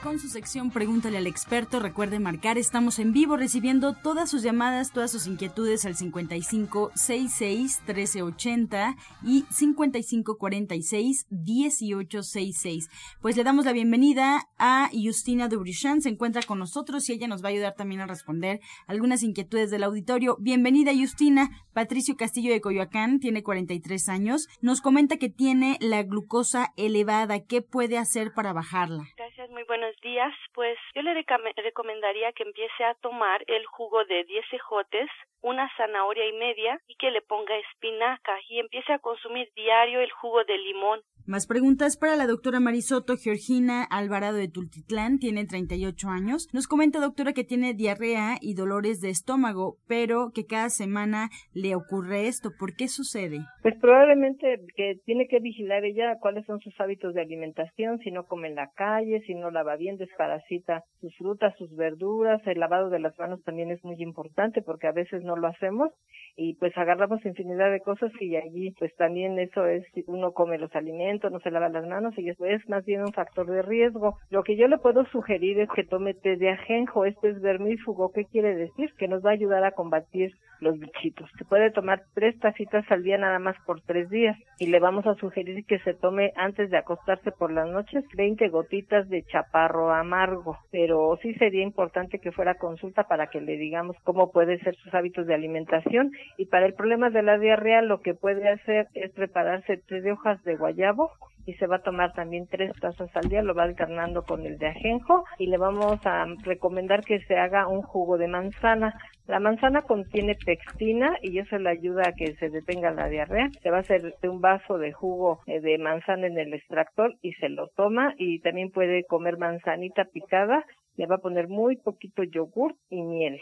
con 0.00 0.20
su 0.20 0.28
sección 0.28 0.70
Pregúntale 0.70 1.18
al 1.18 1.26
experto. 1.26 1.80
Recuerde 1.80 2.20
marcar, 2.20 2.56
estamos 2.56 3.00
en 3.00 3.12
vivo 3.12 3.36
recibiendo 3.36 3.94
todas 3.94 4.30
sus 4.30 4.42
llamadas, 4.42 4.92
todas 4.92 5.10
sus 5.10 5.26
inquietudes 5.26 5.84
al 5.84 5.96
55 5.96 6.92
66 6.94 7.82
1380 7.88 8.94
y 9.24 9.44
55 9.50 10.38
46 10.38 11.26
1866. 11.30 12.90
Pues 13.20 13.36
le 13.36 13.42
damos 13.42 13.64
la 13.64 13.72
bienvenida 13.72 14.48
a 14.56 14.88
Justina 14.92 15.48
Dubrichan, 15.48 16.00
se 16.00 16.10
encuentra 16.10 16.42
con 16.42 16.60
nosotros 16.60 17.08
y 17.08 17.14
ella 17.14 17.26
nos 17.26 17.42
va 17.42 17.48
a 17.48 17.50
ayudar 17.50 17.74
también 17.74 18.02
a 18.02 18.06
responder 18.06 18.60
algunas 18.86 19.24
inquietudes 19.24 19.72
del 19.72 19.82
auditorio. 19.82 20.36
Bienvenida 20.38 20.92
Justina. 20.94 21.50
Patricio 21.72 22.16
Castillo 22.16 22.52
de 22.52 22.60
Coyoacán 22.60 23.18
tiene 23.18 23.42
43 23.42 24.08
años. 24.08 24.46
Nos 24.60 24.80
comenta 24.80 25.16
que 25.16 25.28
tiene 25.28 25.76
la 25.80 26.04
glucosa 26.04 26.72
elevada. 26.76 27.40
¿Qué 27.40 27.62
puede 27.62 27.98
hacer 27.98 28.32
para 28.32 28.52
bajarla? 28.52 29.08
Gracias, 29.16 29.50
Muy 29.50 29.64
buenos 29.72 29.96
días. 30.02 30.34
Pues 30.52 30.76
yo 30.94 31.00
le 31.00 31.14
recomendaría 31.14 32.30
que 32.34 32.42
empiece 32.42 32.84
a 32.84 32.92
tomar 32.96 33.42
el 33.46 33.64
jugo 33.64 34.04
de 34.04 34.22
10 34.24 34.44
ejotes, 34.52 35.08
una 35.40 35.66
zanahoria 35.78 36.26
y 36.26 36.32
media 36.34 36.78
y 36.88 36.94
que 36.96 37.10
le 37.10 37.22
ponga 37.22 37.56
espinaca 37.56 38.34
y 38.50 38.58
empiece 38.58 38.92
a 38.92 38.98
consumir 38.98 39.50
diario 39.56 40.02
el 40.02 40.10
jugo 40.10 40.44
de 40.44 40.58
limón. 40.58 41.00
Más 41.24 41.46
preguntas 41.46 41.96
para 41.96 42.16
la 42.16 42.26
doctora 42.26 42.58
Marisoto 42.58 43.16
Georgina 43.16 43.84
Alvarado 43.84 44.36
de 44.38 44.48
Tultitlán, 44.48 45.20
tiene 45.20 45.46
38 45.46 46.08
años. 46.08 46.48
Nos 46.52 46.66
comenta, 46.66 46.98
doctora, 46.98 47.32
que 47.32 47.44
tiene 47.44 47.74
diarrea 47.74 48.38
y 48.40 48.54
dolores 48.54 49.00
de 49.00 49.10
estómago, 49.10 49.76
pero 49.86 50.32
que 50.34 50.46
cada 50.46 50.68
semana 50.68 51.30
le 51.54 51.76
ocurre 51.76 52.26
esto. 52.26 52.50
¿Por 52.58 52.74
qué 52.74 52.88
sucede? 52.88 53.38
Pues 53.62 53.76
probablemente 53.80 54.58
que 54.74 54.96
tiene 55.04 55.28
que 55.28 55.38
vigilar 55.38 55.84
ella 55.84 56.18
cuáles 56.20 56.44
son 56.44 56.58
sus 56.58 56.74
hábitos 56.80 57.14
de 57.14 57.20
alimentación, 57.20 58.00
si 58.00 58.10
no 58.10 58.24
come 58.24 58.48
en 58.48 58.56
la 58.56 58.72
calle, 58.74 59.22
si 59.24 59.34
no 59.34 59.52
lava 59.52 59.76
bien, 59.76 59.98
desparasita 59.98 60.82
sus 61.00 61.16
frutas, 61.16 61.54
sus 61.56 61.72
verduras, 61.76 62.44
el 62.46 62.58
lavado 62.58 62.90
de 62.90 62.98
las 62.98 63.16
manos 63.16 63.40
también 63.44 63.70
es 63.70 63.82
muy 63.84 63.94
importante 64.02 64.60
porque 64.60 64.88
a 64.88 64.92
veces 64.92 65.22
no 65.22 65.36
lo 65.36 65.46
hacemos 65.46 65.90
y 66.36 66.54
pues 66.54 66.76
agarramos 66.76 67.24
infinidad 67.24 67.70
de 67.70 67.80
cosas 67.80 68.10
y 68.20 68.36
allí 68.36 68.70
pues 68.78 68.94
también 68.96 69.38
eso 69.38 69.66
es, 69.66 69.84
uno 70.06 70.32
come 70.32 70.58
los 70.58 70.74
alimentos, 70.74 71.30
no 71.30 71.40
se 71.40 71.50
lava 71.50 71.68
las 71.68 71.86
manos 71.86 72.14
y 72.16 72.28
eso 72.28 72.46
es 72.46 72.66
más 72.68 72.84
bien 72.84 73.02
un 73.02 73.12
factor 73.12 73.46
de 73.46 73.62
riesgo. 73.62 74.18
Lo 74.30 74.42
que 74.42 74.56
yo 74.56 74.68
le 74.68 74.78
puedo 74.78 75.04
sugerir 75.06 75.60
es 75.60 75.68
que 75.74 75.84
tome 75.84 76.14
té 76.14 76.36
de 76.36 76.50
ajenjo, 76.50 77.04
este 77.04 77.30
es 77.30 77.40
vermífugo, 77.40 78.12
¿qué 78.12 78.24
quiere 78.24 78.54
decir? 78.54 78.92
Que 78.98 79.08
nos 79.08 79.24
va 79.24 79.30
a 79.30 79.34
ayudar 79.34 79.64
a 79.64 79.72
combatir 79.72 80.32
los 80.60 80.78
bichitos. 80.78 81.28
Se 81.36 81.44
puede 81.44 81.70
tomar 81.70 82.02
tres 82.14 82.38
tacitas 82.38 82.84
al 82.90 83.02
día 83.02 83.18
nada 83.18 83.38
más 83.38 83.56
por 83.66 83.80
tres 83.82 84.08
días 84.08 84.36
y 84.58 84.66
le 84.66 84.78
vamos 84.80 85.06
a 85.06 85.14
sugerir 85.16 85.64
que 85.66 85.80
se 85.80 85.94
tome 85.94 86.32
antes 86.36 86.70
de 86.70 86.78
acostarse 86.78 87.32
por 87.32 87.52
las 87.52 87.68
noches 87.68 88.04
20 88.16 88.48
gotitas 88.48 89.08
de 89.08 89.24
chaparro 89.24 89.92
amargo, 89.92 90.56
pero 90.70 91.18
sí 91.20 91.34
sería 91.34 91.62
importante 91.62 92.20
que 92.20 92.32
fuera 92.32 92.54
consulta 92.54 93.04
para 93.04 93.26
que 93.26 93.40
le 93.40 93.56
digamos 93.56 93.96
cómo 94.04 94.30
puede 94.30 94.58
ser 94.60 94.76
sus 94.76 94.94
hábitos 94.94 95.26
de 95.26 95.34
alimentación 95.34 96.12
y 96.36 96.46
para 96.46 96.66
el 96.66 96.74
problema 96.74 97.10
de 97.10 97.22
la 97.22 97.38
diarrea 97.38 97.82
lo 97.82 98.00
que 98.00 98.14
puede 98.14 98.48
hacer 98.48 98.88
es 98.94 99.12
prepararse 99.12 99.82
tres 99.86 100.02
de 100.02 100.12
hojas 100.12 100.42
de 100.44 100.56
guayabo 100.56 101.10
y 101.46 101.54
se 101.54 101.66
va 101.66 101.76
a 101.76 101.82
tomar 101.82 102.12
también 102.12 102.46
tres 102.46 102.72
tazas 102.80 103.10
al 103.16 103.28
día, 103.28 103.42
lo 103.42 103.54
va 103.54 103.64
alternando 103.64 104.22
con 104.22 104.46
el 104.46 104.58
de 104.58 104.68
ajenjo 104.68 105.24
y 105.38 105.46
le 105.46 105.58
vamos 105.58 105.98
a 106.04 106.24
recomendar 106.44 107.02
que 107.04 107.20
se 107.24 107.36
haga 107.36 107.66
un 107.66 107.82
jugo 107.82 108.18
de 108.18 108.28
manzana. 108.28 108.94
La 109.26 109.40
manzana 109.40 109.82
contiene 109.82 110.36
pectina 110.44 111.16
y 111.22 111.38
eso 111.38 111.58
le 111.58 111.70
ayuda 111.70 112.08
a 112.08 112.12
que 112.12 112.34
se 112.36 112.50
detenga 112.50 112.90
la 112.90 113.08
diarrea. 113.08 113.50
Se 113.62 113.70
va 113.70 113.78
a 113.78 113.80
hacer 113.80 114.14
un 114.22 114.40
vaso 114.40 114.78
de 114.78 114.92
jugo 114.92 115.40
eh, 115.46 115.60
de 115.60 115.78
manzana 115.78 116.26
en 116.26 116.38
el 116.38 116.54
extractor 116.54 117.14
y 117.22 117.32
se 117.34 117.48
lo 117.48 117.68
toma 117.68 118.14
y 118.18 118.40
también 118.40 118.70
puede 118.70 119.04
comer 119.04 119.38
manzanita 119.38 120.04
picada. 120.04 120.64
Le 120.96 121.06
va 121.06 121.16
a 121.16 121.22
poner 121.22 121.48
muy 121.48 121.76
poquito 121.76 122.22
yogur 122.22 122.74
y 122.90 123.02
miel 123.02 123.40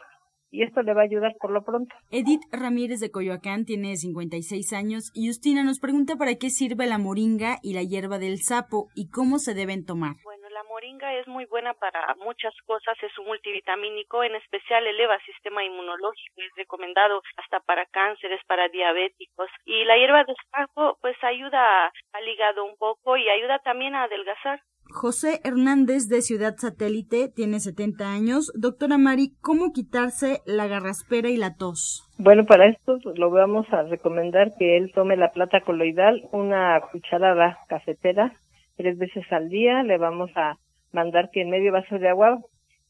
y 0.51 0.63
esto 0.63 0.83
le 0.83 0.95
va 0.95 1.03
a 1.03 1.05
ayudar 1.05 1.35
por 1.41 1.53
lo 1.53 1.63
pronto. 1.63 1.95
Edith 2.11 2.43
Ramírez 2.53 3.01
de 3.01 3.11
Coyoacán 3.11 3.65
tiene 3.65 3.97
56 3.97 4.73
años 4.73 5.11
y 5.15 5.29
Justina 5.29 5.63
nos 5.63 5.81
pregunta 5.81 6.17
para 6.17 6.35
qué 6.35 6.51
sirve 6.51 6.87
la 6.87 6.99
moringa 6.99 7.59
y 7.63 7.75
la 7.75 7.83
hierba 7.83 8.19
del 8.19 8.39
sapo 8.39 8.89
y 8.95 9.11
cómo 9.11 9.39
se 9.39 9.55
deben 9.55 9.87
tomar. 9.87 10.17
Bueno, 10.25 10.49
la 10.51 10.65
moringa 10.65 11.15
es 11.15 11.27
muy 11.29 11.47
buena 11.47 11.75
para 11.75 12.15
muchas 12.17 12.55
cosas, 12.67 12.97
es 13.03 13.17
un 13.19 13.27
multivitamínico, 13.27 14.23
en 14.25 14.35
especial 14.35 14.87
eleva 14.87 15.15
el 15.15 15.23
sistema 15.23 15.65
inmunológico, 15.65 16.43
es 16.43 16.53
recomendado 16.57 17.23
hasta 17.37 17.61
para 17.61 17.87
cánceres, 17.87 18.41
para 18.47 18.69
diabéticos. 18.69 19.49
Y 19.65 19.85
la 19.85 19.97
hierba 19.97 20.25
del 20.25 20.37
sapo 20.51 20.99
pues 21.01 21.17
ayuda 21.23 21.93
al 22.13 22.29
hígado 22.29 22.65
un 22.65 22.77
poco 22.77 23.17
y 23.17 23.29
ayuda 23.29 23.59
también 23.61 23.95
a 23.95 24.05
adelgazar. 24.05 24.61
José 24.93 25.41
Hernández 25.45 26.09
de 26.09 26.23
Ciudad 26.23 26.55
Satélite 26.57 27.29
tiene 27.29 27.61
70 27.61 28.13
años. 28.13 28.53
Doctora 28.55 28.99
Mari, 28.99 29.33
¿cómo 29.41 29.73
quitarse 29.73 30.41
la 30.47 30.67
garraspera 30.67 31.29
y 31.29 31.37
la 31.37 31.57
tos? 31.57 32.09
Bueno, 32.19 32.45
para 32.45 32.67
esto 32.67 32.99
lo 33.15 33.31
vamos 33.31 33.67
a 33.73 33.83
recomendar 33.85 34.53
que 34.59 34.77
él 34.77 34.93
tome 34.95 35.17
la 35.17 35.31
plata 35.31 35.61
coloidal, 35.61 36.29
una 36.33 36.81
cucharada 36.93 37.59
cafetera, 37.69 38.35
tres 38.77 38.99
veces 38.99 39.25
al 39.31 39.49
día. 39.49 39.83
Le 39.83 39.99
vamos 39.99 40.31
a 40.37 40.59
mandar 40.93 41.31
que 41.31 41.43
en 41.43 41.51
medio 41.51 41.73
vaso 41.73 41.99
de 41.99 42.09
agua 42.09 42.41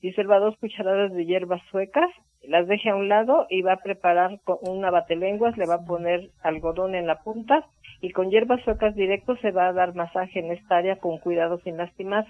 disuelva 0.01 0.39
dos 0.39 0.57
cucharadas 0.59 1.13
de 1.13 1.27
hierbas 1.27 1.63
suecas, 1.71 2.11
las 2.43 2.67
deje 2.67 2.91
a 2.91 2.97
un 2.97 3.09
lado 3.09 3.47
y 3.51 3.63
va 3.63 3.75
a 3.75 3.83
preparar 3.83 4.41
con 4.45 4.59
una 4.63 4.91
batelenguas, 4.91 5.57
le 5.57 5.67
va 5.67 5.75
a 5.75 5.85
poner 5.85 6.31
algodón 6.43 6.95
en 6.95 7.07
la 7.07 7.23
punta 7.23 7.67
y 8.01 8.11
con 8.11 8.31
hierbas 8.31 8.63
suecas 8.65 8.95
directo 8.95 9.37
se 9.37 9.51
va 9.51 9.69
a 9.69 9.73
dar 9.73 9.95
masaje 9.95 10.41
en 10.41 10.51
esta 10.51 10.79
área 10.79 10.97
con 10.97 11.19
cuidado 11.19 11.59
sin 11.61 11.77
lastimar. 11.77 12.27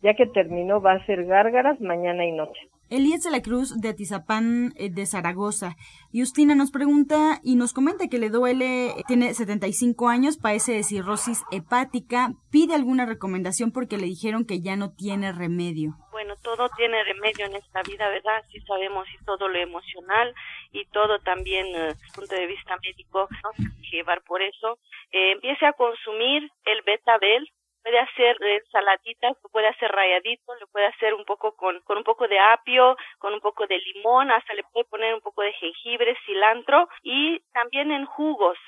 Ya 0.00 0.14
que 0.14 0.26
terminó, 0.26 0.80
va 0.80 0.92
a 0.92 0.96
hacer 0.96 1.24
gárgaras 1.24 1.80
mañana 1.80 2.24
y 2.24 2.32
noche. 2.32 2.68
Elías 2.90 3.22
de 3.22 3.30
la 3.30 3.42
Cruz 3.42 3.80
de 3.80 3.90
Atizapán 3.90 4.72
eh, 4.76 4.90
de 4.90 5.06
Zaragoza. 5.06 5.76
Justina 6.12 6.54
nos 6.54 6.70
pregunta 6.70 7.40
y 7.42 7.56
nos 7.56 7.72
comenta 7.72 8.08
que 8.08 8.18
le 8.18 8.30
duele, 8.30 8.94
tiene 9.06 9.34
75 9.34 10.08
años, 10.08 10.38
padece 10.38 10.72
de 10.72 10.82
cirrosis 10.82 11.42
hepática, 11.50 12.30
pide 12.50 12.74
alguna 12.74 13.04
recomendación 13.04 13.72
porque 13.72 13.98
le 13.98 14.06
dijeron 14.06 14.46
que 14.46 14.60
ya 14.60 14.76
no 14.76 14.92
tiene 14.94 15.32
remedio. 15.32 15.96
Bueno, 16.12 16.34
todo 16.42 16.68
tiene 16.76 17.04
remedio 17.04 17.46
en 17.46 17.56
esta 17.56 17.82
vida, 17.82 18.08
¿verdad? 18.08 18.42
Si 18.50 18.60
sabemos 18.60 19.06
y 19.12 19.24
todo 19.24 19.48
lo 19.48 19.58
emocional 19.58 20.34
y 20.72 20.86
todo 20.86 21.18
también 21.20 21.66
desde 21.66 21.88
el 21.90 22.12
punto 22.14 22.34
de 22.34 22.46
vista 22.46 22.76
médico, 22.82 23.28
no 23.42 23.66
llevar 23.92 24.22
por 24.22 24.42
eso. 24.42 24.78
Eh, 25.12 25.32
empiece 25.32 25.66
a 25.66 25.72
consumir 25.72 26.50
el 26.64 26.82
betabel, 26.86 27.48
puede 27.88 28.00
hacer 28.00 28.36
ensaladitas, 28.42 29.36
lo 29.42 29.48
puede 29.48 29.68
hacer 29.68 29.90
rayadito, 29.90 30.54
lo 30.60 30.66
puede 30.66 30.86
hacer 30.86 31.14
un 31.14 31.24
poco 31.24 31.56
con, 31.56 31.80
con 31.80 31.96
un 31.96 32.04
poco 32.04 32.28
de 32.28 32.38
apio, 32.38 32.96
con 33.18 33.32
un 33.32 33.40
poco 33.40 33.66
de 33.66 33.78
limón, 33.78 34.30
hasta 34.30 34.52
le 34.52 34.62
puede 34.64 34.84
poner 34.84 35.14
un 35.14 35.22
poco 35.22 35.40
de 35.40 35.54
jengibre, 35.54 36.14
cilantro 36.26 36.86
y 37.02 37.40
también 37.52 37.90
en 37.90 38.04
jugos. 38.04 38.58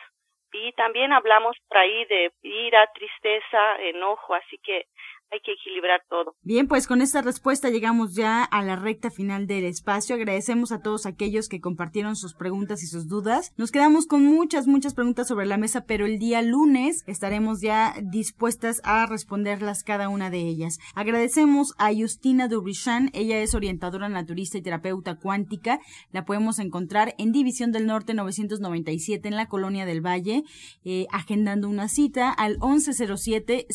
Y 0.52 0.72
también 0.72 1.12
hablamos 1.12 1.56
por 1.68 1.78
ahí 1.78 2.04
de 2.06 2.33
ira, 2.42 2.87
tristeza, 2.94 3.76
enojo, 3.80 4.35
así 4.35 4.59
que 4.59 4.87
hay 5.32 5.40
que 5.40 5.52
equilibrar 5.52 6.02
todo. 6.08 6.34
Bien, 6.42 6.66
pues 6.66 6.86
con 6.86 7.02
esta 7.02 7.22
respuesta 7.22 7.70
llegamos 7.70 8.14
ya 8.14 8.42
a 8.42 8.62
la 8.62 8.76
recta 8.76 9.10
final 9.10 9.46
del 9.46 9.64
espacio. 9.64 10.16
Agradecemos 10.16 10.72
a 10.72 10.82
todos 10.82 11.06
aquellos 11.06 11.48
que 11.48 11.60
compartieron 11.60 12.16
sus 12.16 12.34
preguntas 12.34 12.82
y 12.82 12.86
sus 12.86 13.08
dudas. 13.08 13.52
Nos 13.56 13.70
quedamos 13.70 14.06
con 14.06 14.24
muchas, 14.24 14.66
muchas 14.66 14.94
preguntas 14.94 15.28
sobre 15.28 15.46
la 15.46 15.56
mesa, 15.56 15.84
pero 15.86 16.06
el 16.06 16.18
día 16.18 16.42
lunes 16.42 17.04
estaremos 17.06 17.60
ya 17.60 17.94
dispuestas 18.02 18.80
a 18.84 19.06
responderlas 19.06 19.84
cada 19.84 20.08
una 20.08 20.30
de 20.30 20.40
ellas. 20.40 20.78
Agradecemos 20.94 21.74
a 21.78 21.92
Justina 21.94 22.48
Dubrichan, 22.48 23.10
ella 23.12 23.38
es 23.38 23.54
orientadora 23.54 24.08
naturista 24.08 24.58
y 24.58 24.62
terapeuta 24.62 25.16
cuántica. 25.16 25.80
La 26.12 26.24
podemos 26.24 26.58
encontrar 26.58 27.14
en 27.18 27.32
División 27.32 27.70
del 27.70 27.86
Norte 27.86 28.14
997 28.14 29.28
en 29.28 29.36
la 29.36 29.46
Colonia 29.46 29.86
del 29.86 30.04
Valle, 30.04 30.42
eh, 30.84 31.06
agendando 31.12 31.68
una 31.68 31.88
cita 31.88 32.30
al 32.30 32.58
1107 32.58 33.66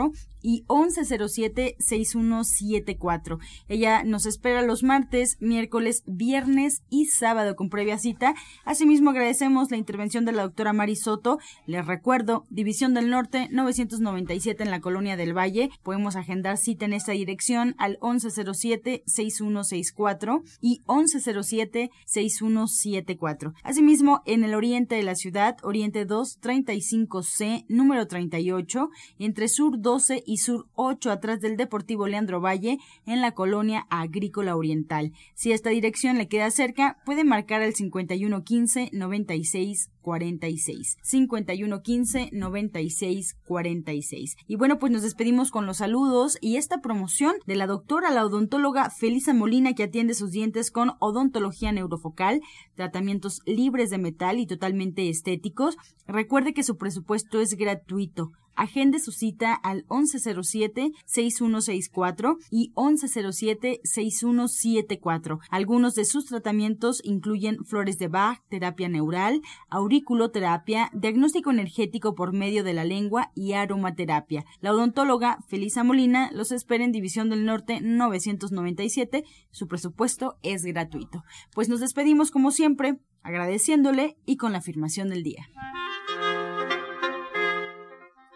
6164 0.00 0.30
y 0.42 0.64
1107-6174. 0.64 3.38
Ella 3.68 4.02
nos 4.04 4.24
espera 4.26 4.60
los 4.62 4.82
martes, 4.82 5.36
miércoles, 5.40 6.02
viernes 6.06 6.82
y 6.88 7.06
sábado 7.06 7.54
con 7.56 7.70
previa 7.70 7.98
cita. 7.98 8.34
Asimismo, 8.64 9.10
agradecemos 9.10 9.70
la 9.70 9.76
intervención 9.76 10.24
de 10.24 10.32
la 10.32 10.42
doctora 10.42 10.72
Mari 10.72 10.96
Soto. 10.96 11.38
Les 11.66 11.86
recuerdo, 11.86 12.46
División 12.50 12.94
del 12.94 13.10
Norte, 13.10 13.48
997 13.50 14.62
en 14.62 14.70
la 14.70 14.80
Colonia 14.80 15.16
del 15.16 15.36
Valle. 15.36 15.68
Podemos 15.82 16.14
agendar 16.16 16.56
cita 16.56 16.86
en 16.86 16.94
esta 16.94 17.12
dirección 17.12 17.74
al 17.78 17.98
1107-6164 18.00 20.42
y 20.60 20.80
1107-6174. 20.86 23.52
Asimismo, 23.62 24.22
en 24.24 24.44
el 24.44 24.54
oriente 24.54 24.94
de 24.94 25.02
la 25.02 25.14
ciudad, 25.14 25.58
Oriente 25.62 26.06
2, 26.06 26.40
35C, 26.40 27.66
número 27.68 28.06
38, 28.06 28.88
entre 29.18 29.48
Sur 29.48 29.80
2 29.80 29.89
12 29.90 30.22
y 30.24 30.36
Sur 30.36 30.68
8 30.74 31.10
atrás 31.10 31.40
del 31.40 31.56
Deportivo 31.56 32.06
Leandro 32.06 32.40
Valle 32.40 32.78
en 33.06 33.20
la 33.20 33.32
colonia 33.32 33.88
agrícola 33.90 34.54
oriental. 34.54 35.10
Si 35.34 35.50
esta 35.50 35.70
dirección 35.70 36.16
le 36.16 36.28
queda 36.28 36.48
cerca, 36.52 36.98
puede 37.04 37.24
marcar 37.24 37.60
al 37.60 37.74
5115 37.74 38.90
96 38.92 39.90
46 40.00 40.96
5115 41.02 42.30
96 42.32 43.36
46 43.44 44.36
y 44.46 44.56
bueno 44.56 44.78
pues 44.78 44.92
nos 44.92 45.02
despedimos 45.02 45.50
con 45.50 45.66
los 45.66 45.78
saludos 45.78 46.38
y 46.40 46.56
esta 46.56 46.80
promoción 46.80 47.34
de 47.46 47.56
la 47.56 47.66
doctora 47.66 48.10
la 48.10 48.24
odontóloga 48.24 48.90
Felisa 48.90 49.34
Molina 49.34 49.74
que 49.74 49.82
atiende 49.82 50.14
sus 50.14 50.30
dientes 50.30 50.70
con 50.70 50.92
odontología 51.00 51.72
neurofocal 51.72 52.40
tratamientos 52.76 53.40
libres 53.44 53.90
de 53.90 53.98
metal 53.98 54.38
y 54.38 54.46
totalmente 54.46 55.08
estéticos. 55.08 55.76
Recuerde 56.06 56.54
que 56.54 56.62
su 56.62 56.76
presupuesto 56.76 57.40
es 57.40 57.56
gratuito 57.56 58.30
Agende 58.60 59.00
su 59.00 59.10
cita 59.10 59.54
al 59.54 59.86
1107-6164 59.86 62.36
y 62.50 62.74
1107-6174. 62.74 65.38
Algunos 65.48 65.94
de 65.94 66.04
sus 66.04 66.26
tratamientos 66.26 67.00
incluyen 67.02 67.64
flores 67.64 67.96
de 67.96 68.08
Bach, 68.08 68.42
terapia 68.50 68.90
neural, 68.90 69.40
auriculoterapia, 69.70 70.90
diagnóstico 70.92 71.50
energético 71.50 72.14
por 72.14 72.34
medio 72.34 72.62
de 72.62 72.74
la 72.74 72.84
lengua 72.84 73.32
y 73.34 73.54
aromaterapia. 73.54 74.44
La 74.60 74.74
odontóloga 74.74 75.38
Felisa 75.48 75.82
Molina 75.82 76.30
los 76.30 76.52
espera 76.52 76.84
en 76.84 76.92
División 76.92 77.30
del 77.30 77.46
Norte 77.46 77.80
997. 77.80 79.24
Su 79.50 79.68
presupuesto 79.68 80.36
es 80.42 80.64
gratuito. 80.64 81.24
Pues 81.54 81.70
nos 81.70 81.80
despedimos 81.80 82.30
como 82.30 82.50
siempre, 82.50 82.98
agradeciéndole 83.22 84.18
y 84.26 84.36
con 84.36 84.52
la 84.52 84.58
afirmación 84.58 85.08
del 85.08 85.22
día. 85.22 85.48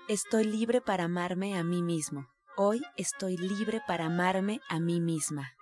Estoy 0.06 0.44
libre 0.44 0.82
para 0.82 1.04
amarme 1.04 1.56
a 1.56 1.64
mí 1.64 1.82
mismo. 1.82 2.26
Hoy 2.58 2.82
estoy 2.98 3.38
libre 3.38 3.80
para 3.88 4.04
amarme 4.04 4.60
a 4.68 4.78
mí 4.78 5.00
misma. 5.00 5.54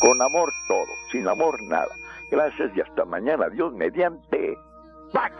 Con 0.00 0.20
amor 0.20 0.52
todo, 0.66 0.88
sin 1.12 1.28
amor 1.28 1.56
nada. 1.68 1.94
Gracias 2.32 2.76
y 2.76 2.80
hasta 2.80 3.04
mañana. 3.04 3.48
Dios 3.50 3.72
mediante. 3.72 4.58
¡Pax! 5.12 5.36